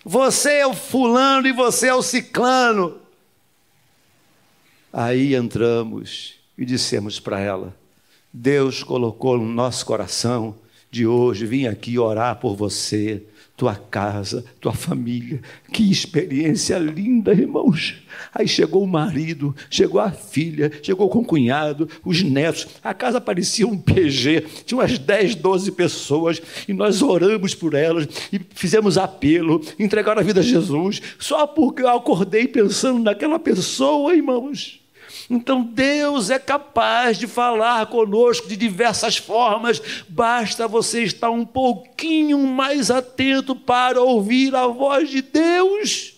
Você 0.03 0.53
é 0.59 0.67
o 0.67 0.73
fulano 0.73 1.47
e 1.47 1.51
você 1.51 1.87
é 1.87 1.93
o 1.93 2.01
ciclano. 2.01 2.99
Aí 4.93 5.35
entramos 5.35 6.35
e 6.57 6.65
dissemos 6.65 7.19
para 7.19 7.39
ela: 7.39 7.75
Deus 8.31 8.83
colocou 8.83 9.37
no 9.37 9.45
nosso 9.45 9.85
coração 9.85 10.55
de 10.89 11.05
hoje 11.05 11.45
vim 11.45 11.67
aqui 11.67 11.99
orar 11.99 12.39
por 12.39 12.55
você 12.55 13.23
tua 13.57 13.75
casa, 13.75 14.45
tua 14.61 14.71
família. 14.71 15.41
Que 15.73 15.89
experiência 15.91 16.77
linda, 16.77 17.31
irmãos. 17.31 17.95
Aí 18.33 18.47
chegou 18.47 18.83
o 18.83 18.87
marido, 18.87 19.53
chegou 19.67 19.99
a 19.99 20.11
filha, 20.11 20.71
chegou 20.83 21.09
com 21.09 21.19
o 21.19 21.25
cunhado, 21.25 21.89
os 22.05 22.21
netos. 22.21 22.67
A 22.83 22.93
casa 22.93 23.19
parecia 23.19 23.67
um 23.67 23.75
PG, 23.75 24.45
tinha 24.63 24.77
umas 24.77 24.99
10, 24.99 25.35
12 25.35 25.71
pessoas 25.71 26.39
e 26.67 26.73
nós 26.73 27.01
oramos 27.01 27.55
por 27.55 27.73
elas 27.73 28.07
e 28.31 28.39
fizemos 28.53 28.95
apelo, 28.95 29.59
entregaram 29.79 30.21
a 30.21 30.23
vida 30.23 30.41
a 30.41 30.43
Jesus, 30.43 31.01
só 31.17 31.47
porque 31.47 31.81
eu 31.81 31.89
acordei 31.89 32.47
pensando 32.47 32.99
naquela 32.99 33.39
pessoa, 33.39 34.15
irmãos. 34.15 34.79
Então 35.29 35.61
Deus 35.61 36.29
é 36.29 36.39
capaz 36.39 37.17
de 37.17 37.27
falar 37.27 37.87
conosco 37.87 38.47
de 38.47 38.55
diversas 38.55 39.17
formas, 39.17 39.81
basta 40.07 40.67
você 40.67 41.03
estar 41.03 41.29
um 41.29 41.45
pouquinho 41.45 42.39
mais 42.39 42.89
atento 42.89 43.55
para 43.55 44.01
ouvir 44.01 44.55
a 44.55 44.67
voz 44.67 45.09
de 45.09 45.21
Deus. 45.21 46.17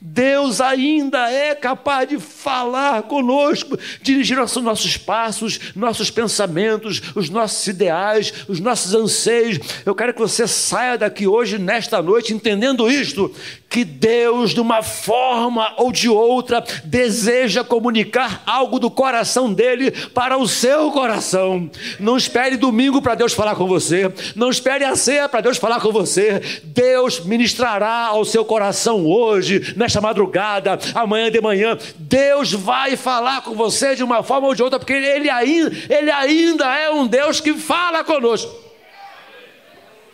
Deus 0.00 0.60
ainda 0.60 1.30
é 1.30 1.54
capaz 1.54 2.08
de 2.08 2.18
falar 2.18 3.02
conosco, 3.04 3.78
dirigir 4.02 4.38
os 4.38 4.54
nossos 4.56 4.96
passos, 4.96 5.58
nossos 5.74 6.10
pensamentos, 6.10 7.02
os 7.14 7.30
nossos 7.30 7.66
ideais, 7.66 8.32
os 8.46 8.60
nossos 8.60 8.94
anseios. 8.94 9.58
Eu 9.84 9.94
quero 9.94 10.12
que 10.12 10.20
você 10.20 10.46
saia 10.46 10.98
daqui 10.98 11.26
hoje, 11.26 11.58
nesta 11.58 12.02
noite, 12.02 12.34
entendendo 12.34 12.90
isto: 12.90 13.34
que 13.76 13.84
Deus, 13.84 14.52
de 14.52 14.60
uma 14.62 14.82
forma 14.82 15.74
ou 15.76 15.92
de 15.92 16.08
outra, 16.08 16.64
deseja 16.82 17.62
comunicar 17.62 18.42
algo 18.46 18.78
do 18.78 18.90
coração 18.90 19.52
dele 19.52 19.90
para 19.90 20.38
o 20.38 20.48
seu 20.48 20.90
coração. 20.90 21.70
Não 22.00 22.16
espere 22.16 22.56
domingo 22.56 23.02
para 23.02 23.14
Deus 23.14 23.34
falar 23.34 23.54
com 23.54 23.66
você, 23.66 24.10
não 24.34 24.48
espere 24.48 24.82
a 24.82 24.96
ceia 24.96 25.28
para 25.28 25.42
Deus 25.42 25.58
falar 25.58 25.78
com 25.78 25.92
você. 25.92 26.40
Deus 26.64 27.20
ministrará 27.20 28.06
ao 28.06 28.24
seu 28.24 28.46
coração 28.46 29.04
hoje, 29.04 29.74
nesta 29.76 30.00
madrugada, 30.00 30.78
amanhã 30.94 31.30
de 31.30 31.42
manhã. 31.42 31.76
Deus 31.98 32.54
vai 32.54 32.96
falar 32.96 33.42
com 33.42 33.54
você 33.54 33.94
de 33.94 34.02
uma 34.02 34.22
forma 34.22 34.46
ou 34.46 34.54
de 34.54 34.62
outra, 34.62 34.78
porque 34.78 34.94
ele 34.94 35.28
ainda, 35.28 35.70
ele 35.90 36.10
ainda 36.10 36.78
é 36.78 36.90
um 36.90 37.06
Deus 37.06 37.42
que 37.42 37.52
fala 37.52 38.02
conosco. 38.02 38.50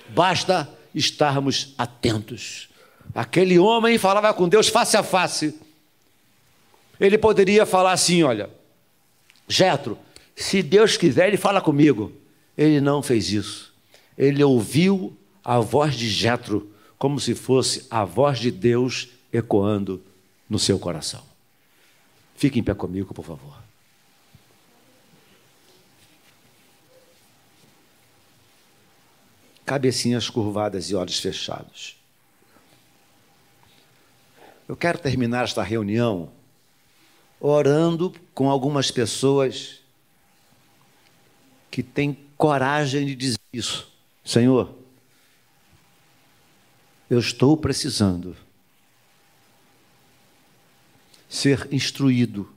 Basta 0.08 0.68
estarmos 0.92 1.76
atentos 1.78 2.71
Aquele 3.14 3.58
homem 3.58 3.98
falava 3.98 4.32
com 4.32 4.48
Deus 4.48 4.68
face 4.68 4.96
a 4.96 5.02
face. 5.02 5.58
Ele 6.98 7.18
poderia 7.18 7.66
falar 7.66 7.92
assim: 7.92 8.22
olha, 8.22 8.48
Jetro, 9.46 9.98
se 10.34 10.62
Deus 10.62 10.96
quiser, 10.96 11.28
ele 11.28 11.36
fala 11.36 11.60
comigo. 11.60 12.12
Ele 12.56 12.80
não 12.80 13.02
fez 13.02 13.30
isso. 13.30 13.72
Ele 14.16 14.42
ouviu 14.42 15.16
a 15.44 15.58
voz 15.58 15.94
de 15.94 16.08
Jetro 16.08 16.70
como 16.98 17.18
se 17.18 17.34
fosse 17.34 17.86
a 17.90 18.04
voz 18.04 18.38
de 18.38 18.50
Deus 18.50 19.08
ecoando 19.32 20.02
no 20.48 20.58
seu 20.58 20.78
coração. 20.78 21.22
Fique 22.36 22.58
em 22.58 22.62
pé 22.62 22.74
comigo, 22.74 23.12
por 23.12 23.24
favor. 23.24 23.62
Cabecinhas 29.64 30.28
curvadas 30.28 30.90
e 30.90 30.94
olhos 30.94 31.18
fechados. 31.18 32.01
Eu 34.68 34.76
quero 34.76 34.98
terminar 34.98 35.44
esta 35.44 35.62
reunião 35.62 36.30
orando 37.40 38.14
com 38.32 38.48
algumas 38.48 38.90
pessoas 38.90 39.80
que 41.70 41.82
têm 41.82 42.16
coragem 42.36 43.06
de 43.06 43.14
dizer 43.14 43.40
isso. 43.52 43.90
Senhor, 44.24 44.72
eu 47.10 47.18
estou 47.18 47.56
precisando 47.56 48.36
ser 51.28 51.66
instruído, 51.72 52.48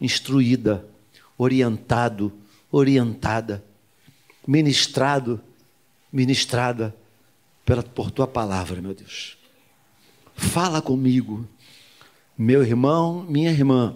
instruída, 0.00 0.86
orientado, 1.36 2.32
orientada, 2.70 3.64
ministrado, 4.46 5.40
ministrada 6.12 6.96
pela, 7.64 7.82
por 7.82 8.10
tua 8.10 8.26
palavra, 8.26 8.80
meu 8.80 8.94
Deus. 8.94 9.36
Fala 10.34 10.82
comigo, 10.82 11.46
meu 12.36 12.62
irmão, 12.62 13.24
minha 13.28 13.50
irmã. 13.50 13.94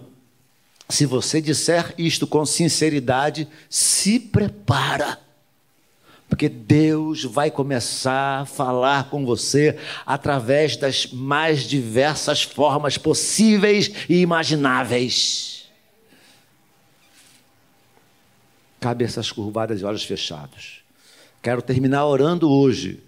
Se 0.89 1.05
você 1.05 1.41
disser 1.41 1.93
isto 1.97 2.25
com 2.25 2.45
sinceridade, 2.45 3.47
se 3.69 4.19
prepara. 4.19 5.19
Porque 6.29 6.49
Deus 6.49 7.23
vai 7.23 7.49
começar 7.49 8.41
a 8.41 8.45
falar 8.45 9.09
com 9.09 9.25
você 9.25 9.77
através 10.05 10.75
das 10.75 11.07
mais 11.07 11.63
diversas 11.63 12.43
formas 12.43 12.97
possíveis 12.97 13.91
e 14.09 14.21
imagináveis. 14.21 15.69
Cabeças 18.79 19.31
curvadas 19.31 19.81
e 19.81 19.85
olhos 19.85 20.03
fechados. 20.03 20.83
Quero 21.41 21.61
terminar 21.61 22.05
orando 22.05 22.49
hoje, 22.49 23.01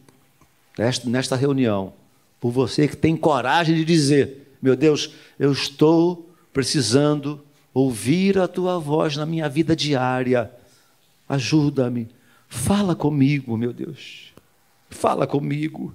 nesta 1.05 1.35
reunião, 1.35 1.93
por 2.39 2.51
você 2.51 2.87
que 2.87 2.95
tem 2.95 3.15
coragem 3.15 3.75
de 3.75 3.85
dizer: 3.85 4.55
Meu 4.61 4.75
Deus, 4.75 5.11
eu 5.37 5.51
estou 5.51 6.33
precisando 6.53 7.43
ouvir 7.73 8.37
a 8.37 8.47
tua 8.47 8.79
voz 8.79 9.15
na 9.15 9.25
minha 9.25 9.47
vida 9.49 9.75
diária. 9.75 10.51
Ajuda-me, 11.27 12.07
fala 12.47 12.95
comigo, 12.95 13.55
meu 13.57 13.71
Deus. 13.73 14.33
Fala 14.89 15.27
comigo. 15.27 15.93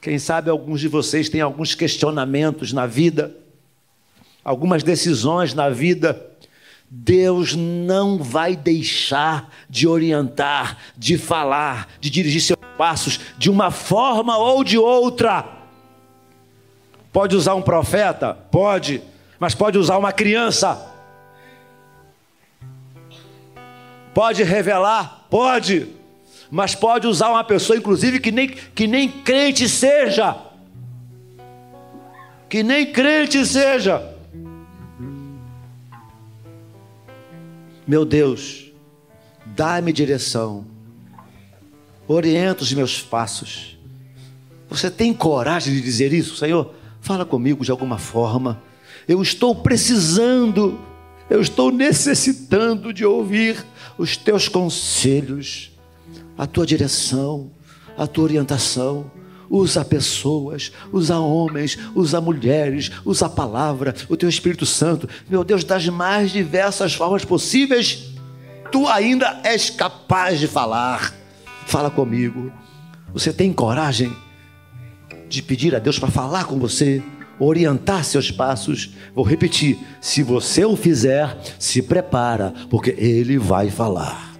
Quem 0.00 0.18
sabe 0.18 0.48
alguns 0.48 0.80
de 0.80 0.88
vocês 0.88 1.28
têm 1.28 1.42
alguns 1.42 1.74
questionamentos 1.74 2.72
na 2.72 2.86
vida, 2.86 3.36
algumas 4.42 4.82
decisões 4.82 5.52
na 5.52 5.68
vida. 5.68 6.26
Deus 6.92 7.54
não 7.54 8.18
vai 8.18 8.56
deixar 8.56 9.54
de 9.68 9.86
orientar, 9.86 10.78
de 10.96 11.18
falar, 11.18 11.88
de 12.00 12.10
dirigir 12.10 12.40
seus 12.40 12.58
passos 12.80 13.20
de 13.36 13.50
uma 13.50 13.70
forma 13.70 14.38
ou 14.38 14.64
de 14.64 14.78
outra. 14.78 15.44
Pode 17.12 17.36
usar 17.36 17.54
um 17.54 17.62
profeta? 17.62 18.32
Pode 18.50 19.02
mas 19.40 19.54
pode 19.54 19.78
usar 19.78 19.96
uma 19.96 20.12
criança. 20.12 20.86
Pode 24.12 24.42
revelar? 24.42 25.26
Pode. 25.30 25.88
Mas 26.50 26.74
pode 26.74 27.06
usar 27.06 27.30
uma 27.30 27.42
pessoa, 27.42 27.78
inclusive, 27.78 28.20
que 28.20 28.30
nem, 28.30 28.48
que 28.48 28.86
nem 28.86 29.08
crente 29.08 29.66
seja. 29.66 30.36
Que 32.50 32.62
nem 32.62 32.92
crente 32.92 33.46
seja. 33.46 34.14
Meu 37.86 38.04
Deus, 38.04 38.70
dá-me 39.46 39.90
direção, 39.90 40.66
orienta 42.14 42.62
os 42.62 42.72
meus 42.72 43.00
passos. 43.00 43.78
Você 44.68 44.90
tem 44.90 45.12
coragem 45.12 45.74
de 45.74 45.80
dizer 45.80 46.12
isso, 46.12 46.36
Senhor? 46.36 46.74
Fala 47.00 47.24
comigo 47.24 47.64
de 47.64 47.70
alguma 47.70 47.98
forma. 47.98 48.60
Eu 49.06 49.22
estou 49.22 49.54
precisando, 49.54 50.78
eu 51.28 51.40
estou 51.40 51.70
necessitando 51.70 52.92
de 52.92 53.04
ouvir 53.04 53.64
os 53.96 54.16
teus 54.16 54.48
conselhos, 54.48 55.70
a 56.36 56.46
tua 56.46 56.66
direção, 56.66 57.50
a 57.96 58.06
tua 58.06 58.24
orientação. 58.24 59.10
Usa 59.48 59.84
pessoas, 59.84 60.70
usa 60.92 61.18
homens, 61.18 61.76
usa 61.94 62.20
mulheres, 62.20 62.90
usa 63.04 63.26
a 63.26 63.28
palavra, 63.28 63.94
o 64.08 64.16
teu 64.16 64.28
Espírito 64.28 64.64
Santo. 64.64 65.08
Meu 65.28 65.42
Deus, 65.42 65.64
das 65.64 65.88
mais 65.88 66.30
diversas 66.30 66.94
formas 66.94 67.24
possíveis, 67.24 68.10
tu 68.70 68.86
ainda 68.86 69.40
és 69.42 69.70
capaz 69.70 70.38
de 70.38 70.46
falar. 70.46 71.19
Fala 71.70 71.88
comigo. 71.88 72.52
Você 73.12 73.32
tem 73.32 73.52
coragem 73.52 74.12
de 75.28 75.40
pedir 75.40 75.72
a 75.72 75.78
Deus 75.78 76.00
para 76.00 76.10
falar 76.10 76.44
com 76.44 76.58
você? 76.58 77.00
orientar 77.38 78.04
seus 78.04 78.30
passos. 78.30 78.94
Vou 79.14 79.24
repetir: 79.24 79.78
se 80.00 80.22
você 80.22 80.64
o 80.64 80.76
fizer, 80.76 81.38
se 81.60 81.80
prepara, 81.80 82.52
porque 82.68 82.90
ele 82.98 83.38
vai 83.38 83.70
falar. 83.70 84.34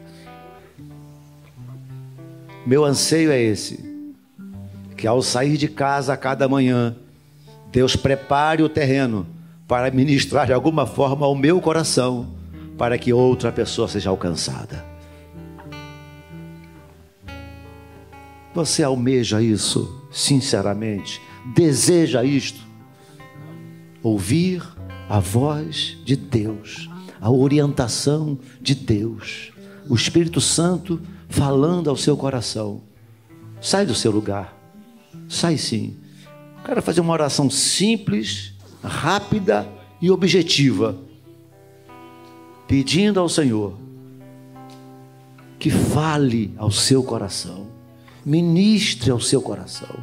Meu 2.67 2.85
anseio 2.85 3.31
é 3.31 3.41
esse: 3.41 3.79
que 4.97 5.07
ao 5.07 5.23
sair 5.23 5.57
de 5.57 5.69
casa 5.69 6.13
a 6.13 6.17
cada 6.17 6.49
manhã, 6.49 6.97
Deus 7.71 7.95
prepare 7.95 8.63
o 8.63 8.69
terreno 8.69 9.25
para 9.69 9.89
ministrar 9.93 10.47
de 10.47 10.53
alguma 10.53 10.85
forma 10.85 11.25
ao 11.25 11.37
meu 11.37 11.61
coração, 11.61 12.35
para 12.77 12.99
que 12.99 13.13
outra 13.13 13.53
pessoa 13.53 13.87
seja 13.87 14.11
alcançada. 14.11 14.90
Você 18.61 18.83
almeja 18.83 19.41
isso, 19.43 20.03
sinceramente? 20.11 21.21
Deseja 21.55 22.23
isto? 22.25 22.71
ouvir 24.03 24.63
a 25.09 25.19
voz 25.19 25.97
de 26.05 26.17
Deus, 26.17 26.89
a 27.21 27.31
orientação 27.31 28.39
de 28.61 28.75
Deus, 28.75 29.53
o 29.89 29.95
Espírito 29.95 30.41
Santo 30.41 31.01
falando 31.29 31.91
ao 31.91 31.97
seu 31.97 32.17
coração. 32.17 32.83
Sai 33.61 33.85
do 33.85 33.95
seu 33.95 34.11
lugar, 34.11 34.57
sai 35.29 35.57
sim. 35.59 35.97
Quero 36.65 36.83
fazer 36.83 37.01
uma 37.01 37.13
oração 37.13 37.51
simples, 37.51 38.55
rápida 38.83 39.69
e 40.01 40.11
objetiva, 40.11 40.99
pedindo 42.67 43.21
ao 43.21 43.29
Senhor 43.29 43.79
que 45.59 45.71
fale 45.71 46.55
ao 46.57 46.71
seu 46.71 47.03
coração, 47.03 47.67
ministre 48.25 49.11
ao 49.11 49.21
seu 49.21 49.41
coração, 49.41 49.97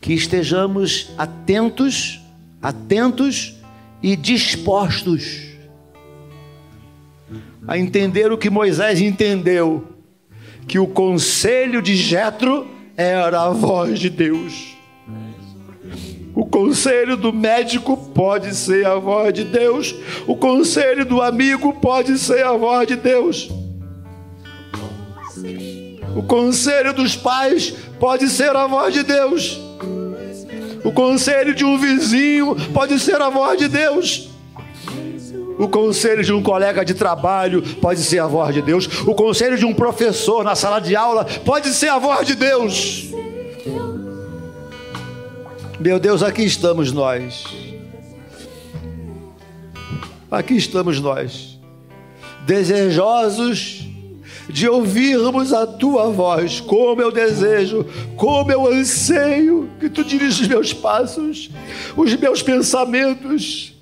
que 0.00 0.12
estejamos 0.12 1.10
atentos 1.16 2.22
atentos 2.62 3.56
e 4.00 4.14
dispostos 4.14 5.50
a 7.66 7.76
entender 7.76 8.30
o 8.30 8.38
que 8.38 8.48
Moisés 8.48 9.00
entendeu, 9.00 9.84
que 10.66 10.78
o 10.78 10.86
conselho 10.86 11.82
de 11.82 11.96
Jetro 11.96 12.68
era 12.96 13.42
a 13.42 13.50
voz 13.50 13.98
de 13.98 14.10
Deus. 14.10 14.76
O 16.34 16.46
conselho 16.46 17.16
do 17.16 17.32
médico 17.32 17.96
pode 17.96 18.54
ser 18.54 18.86
a 18.86 18.96
voz 18.96 19.32
de 19.32 19.44
Deus, 19.44 19.94
o 20.26 20.36
conselho 20.36 21.04
do 21.04 21.20
amigo 21.20 21.72
pode 21.74 22.18
ser 22.18 22.44
a 22.44 22.52
voz 22.52 22.88
de 22.88 22.96
Deus. 22.96 23.50
O 26.14 26.22
conselho 26.22 26.92
dos 26.92 27.16
pais 27.16 27.74
pode 27.98 28.28
ser 28.28 28.54
a 28.54 28.66
voz 28.66 28.92
de 28.92 29.02
Deus. 29.02 29.60
O 30.84 30.92
conselho 30.92 31.54
de 31.54 31.64
um 31.64 31.78
vizinho 31.78 32.56
pode 32.72 32.98
ser 32.98 33.20
a 33.20 33.30
voz 33.30 33.58
de 33.58 33.68
Deus. 33.68 34.28
O 35.58 35.68
conselho 35.68 36.24
de 36.24 36.32
um 36.32 36.42
colega 36.42 36.84
de 36.84 36.94
trabalho 36.94 37.62
pode 37.80 38.00
ser 38.00 38.18
a 38.18 38.26
voz 38.26 38.54
de 38.54 38.60
Deus. 38.60 38.86
O 39.06 39.14
conselho 39.14 39.56
de 39.56 39.64
um 39.64 39.72
professor 39.72 40.44
na 40.44 40.54
sala 40.54 40.80
de 40.80 40.96
aula 40.96 41.24
pode 41.44 41.68
ser 41.68 41.88
a 41.88 41.98
voz 41.98 42.26
de 42.26 42.34
Deus. 42.34 43.06
Meu 45.78 45.98
Deus, 45.98 46.22
aqui 46.22 46.44
estamos 46.44 46.92
nós. 46.92 47.44
Aqui 50.30 50.56
estamos 50.56 50.98
nós, 50.98 51.58
desejosos 52.46 53.81
de 54.48 54.68
ouvirmos 54.68 55.52
a 55.52 55.66
tua 55.66 56.10
voz, 56.10 56.60
como 56.60 57.00
eu 57.00 57.10
desejo, 57.10 57.86
como 58.16 58.50
eu 58.50 58.66
anseio 58.66 59.70
que 59.80 59.88
tu 59.88 60.04
diriges 60.04 60.40
os 60.40 60.48
meus 60.48 60.72
passos, 60.72 61.50
os 61.96 62.14
meus 62.14 62.42
pensamentos, 62.42 63.72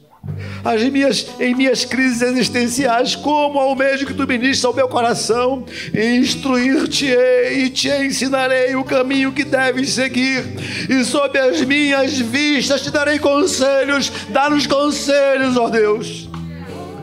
as 0.63 0.83
minhas, 0.85 1.27
em 1.41 1.55
minhas 1.55 1.85
crises 1.85 2.23
existenciais, 2.23 3.17
como 3.17 3.59
almejo 3.59 4.07
que 4.07 4.15
tu 4.15 4.27
ministres 4.27 4.65
ao 4.65 4.75
meu 4.75 4.89
coração, 4.89 5.65
instruir-te-ei 5.95 7.65
e 7.65 7.71
te 7.71 7.89
ensinarei 7.89 8.77
o 8.77 8.85
caminho 8.85 9.33
que 9.33 9.45
deves 9.45 9.91
seguir, 9.91 10.45
e 10.89 11.05
sob 11.05 11.39
as 11.39 11.63
minhas 11.63 12.19
vistas 12.19 12.83
te 12.83 12.91
darei 12.91 13.19
conselhos, 13.19 14.13
dá-nos 14.29 14.67
conselhos, 14.67 15.57
ó 15.57 15.69
Deus 15.69 16.30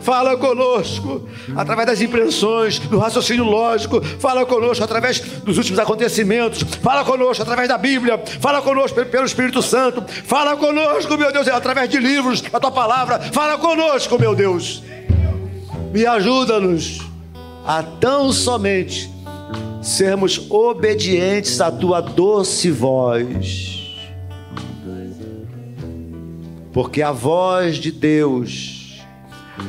fala 0.08 0.38
conosco 0.38 1.28
através 1.54 1.86
das 1.86 2.02
impressões, 2.02 2.80
do 2.80 2.98
raciocínio 2.98 3.44
lógico, 3.44 4.02
fala 4.02 4.46
conosco 4.46 4.82
através 4.82 5.20
dos 5.20 5.58
últimos 5.58 5.78
acontecimentos, 5.78 6.64
fala 6.82 7.04
conosco 7.04 7.44
através 7.44 7.68
da 7.68 7.78
Bíblia, 7.78 8.18
fala 8.40 8.62
conosco 8.62 9.06
pelo 9.06 9.26
Espírito 9.26 9.62
Santo, 9.62 10.02
fala 10.24 10.56
conosco, 10.56 11.18
meu 11.18 11.30
Deus, 11.34 11.50
através 11.50 11.90
de 11.90 11.98
livros, 11.98 12.42
a 12.54 12.58
tua 12.58 12.72
palavra, 12.72 13.20
fala 13.20 13.58
conosco, 13.58 14.18
meu 14.18 14.34
Deus. 14.34 14.82
Me 15.92 16.06
ajuda-nos 16.06 17.02
a 17.66 17.84
tão 17.84 18.32
somente 18.32 19.12
sermos 19.82 20.50
obedientes 20.50 21.60
à 21.60 21.70
tua 21.70 22.00
doce 22.00 22.72
voz. 22.72 24.08
Porque 26.72 27.02
a 27.02 27.12
voz 27.12 27.76
de 27.76 27.92
Deus, 27.92 28.77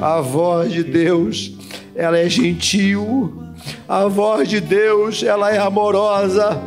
a 0.00 0.20
voz 0.20 0.72
de 0.72 0.82
Deus, 0.82 1.52
ela 1.94 2.18
é 2.18 2.28
gentil, 2.28 3.48
a 3.88 4.06
voz 4.06 4.48
de 4.48 4.60
Deus, 4.60 5.22
ela 5.22 5.52
é 5.52 5.58
amorosa. 5.58 6.60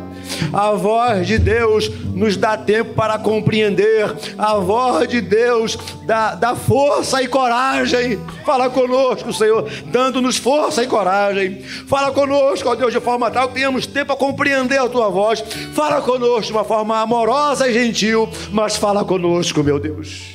A 0.52 0.72
voz 0.72 1.26
de 1.26 1.38
Deus 1.38 1.90
nos 2.14 2.36
dá 2.36 2.56
tempo 2.56 2.94
para 2.94 3.18
compreender. 3.18 4.14
A 4.36 4.56
voz 4.56 5.08
de 5.08 5.20
Deus 5.20 5.78
dá, 6.06 6.34
dá 6.34 6.54
força 6.54 7.22
e 7.22 7.28
coragem. 7.28 8.18
Fala 8.44 8.68
conosco, 8.68 9.32
Senhor, 9.32 9.68
dando-nos 9.86 10.36
força 10.36 10.82
e 10.82 10.86
coragem. 10.86 11.62
Fala 11.62 12.10
conosco, 12.12 12.68
ó 12.68 12.74
Deus, 12.74 12.92
de 12.92 13.00
forma 13.00 13.30
tal 13.30 13.48
que 13.48 13.54
tenhamos 13.54 13.86
tempo 13.86 14.08
para 14.08 14.16
compreender 14.16 14.78
a 14.78 14.88
tua 14.88 15.08
voz. 15.08 15.42
Fala 15.72 16.00
conosco 16.02 16.46
de 16.46 16.52
uma 16.52 16.64
forma 16.64 17.00
amorosa 17.00 17.68
e 17.68 17.72
gentil, 17.72 18.28
mas 18.50 18.76
fala 18.76 19.04
conosco, 19.04 19.62
meu 19.62 19.78
Deus. 19.78 20.34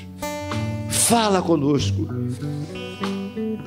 Fala 0.89 1.41
conosco. 1.41 2.07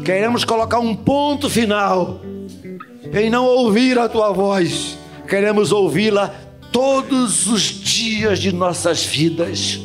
Queremos 0.05 0.45
colocar 0.45 0.79
um 0.79 0.95
ponto 0.95 1.49
final 1.51 2.21
em 3.13 3.29
não 3.29 3.45
ouvir 3.45 3.99
a 3.99 4.09
tua 4.09 4.33
voz 4.33 5.01
queremos 5.31 5.71
ouvi-la 5.71 6.35
todos 6.73 7.47
os 7.47 7.63
dias 7.63 8.41
de 8.41 8.53
nossas 8.53 9.07
vidas. 9.07 9.81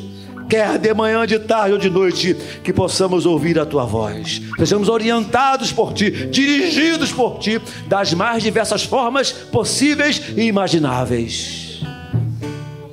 Quer 0.50 0.78
de 0.78 0.92
manhã, 0.92 1.24
de 1.24 1.38
tarde 1.38 1.72
ou 1.72 1.78
de 1.78 1.88
noite, 1.88 2.36
que 2.62 2.72
possamos 2.72 3.24
ouvir 3.24 3.58
a 3.58 3.64
tua 3.64 3.84
voz. 3.84 4.42
Sejamos 4.58 4.88
orientados 4.88 5.72
por 5.72 5.92
ti, 5.92 6.10
dirigidos 6.10 7.12
por 7.12 7.38
ti, 7.38 7.60
das 7.88 8.12
mais 8.12 8.42
diversas 8.42 8.84
formas 8.84 9.32
possíveis 9.32 10.20
e 10.36 10.42
imagináveis. 10.42 11.80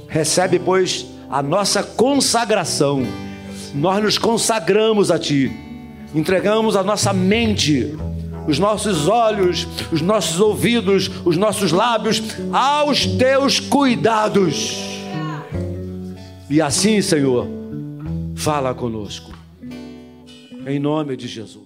Recebe, 0.07 0.59
pois, 0.59 1.05
a 1.29 1.41
nossa 1.41 1.81
consagração. 1.83 3.03
Nós 3.73 4.03
nos 4.03 4.17
consagramos 4.19 5.09
a 5.09 5.17
ti, 5.17 5.51
entregamos 6.13 6.75
a 6.75 6.83
nossa 6.83 7.11
mente, 7.13 7.95
os 8.47 8.59
nossos 8.59 9.07
olhos, 9.07 9.67
os 9.91 10.01
nossos 10.01 10.39
ouvidos, 10.39 11.09
os 11.25 11.37
nossos 11.37 11.71
lábios 11.71 12.21
aos 12.51 13.05
teus 13.05 13.59
cuidados. 13.59 14.75
E 16.49 16.61
assim, 16.61 17.01
Senhor, 17.01 17.47
fala 18.35 18.73
conosco. 18.73 19.31
Em 20.65 20.79
nome 20.79 21.17
de 21.17 21.27
Jesus. 21.27 21.62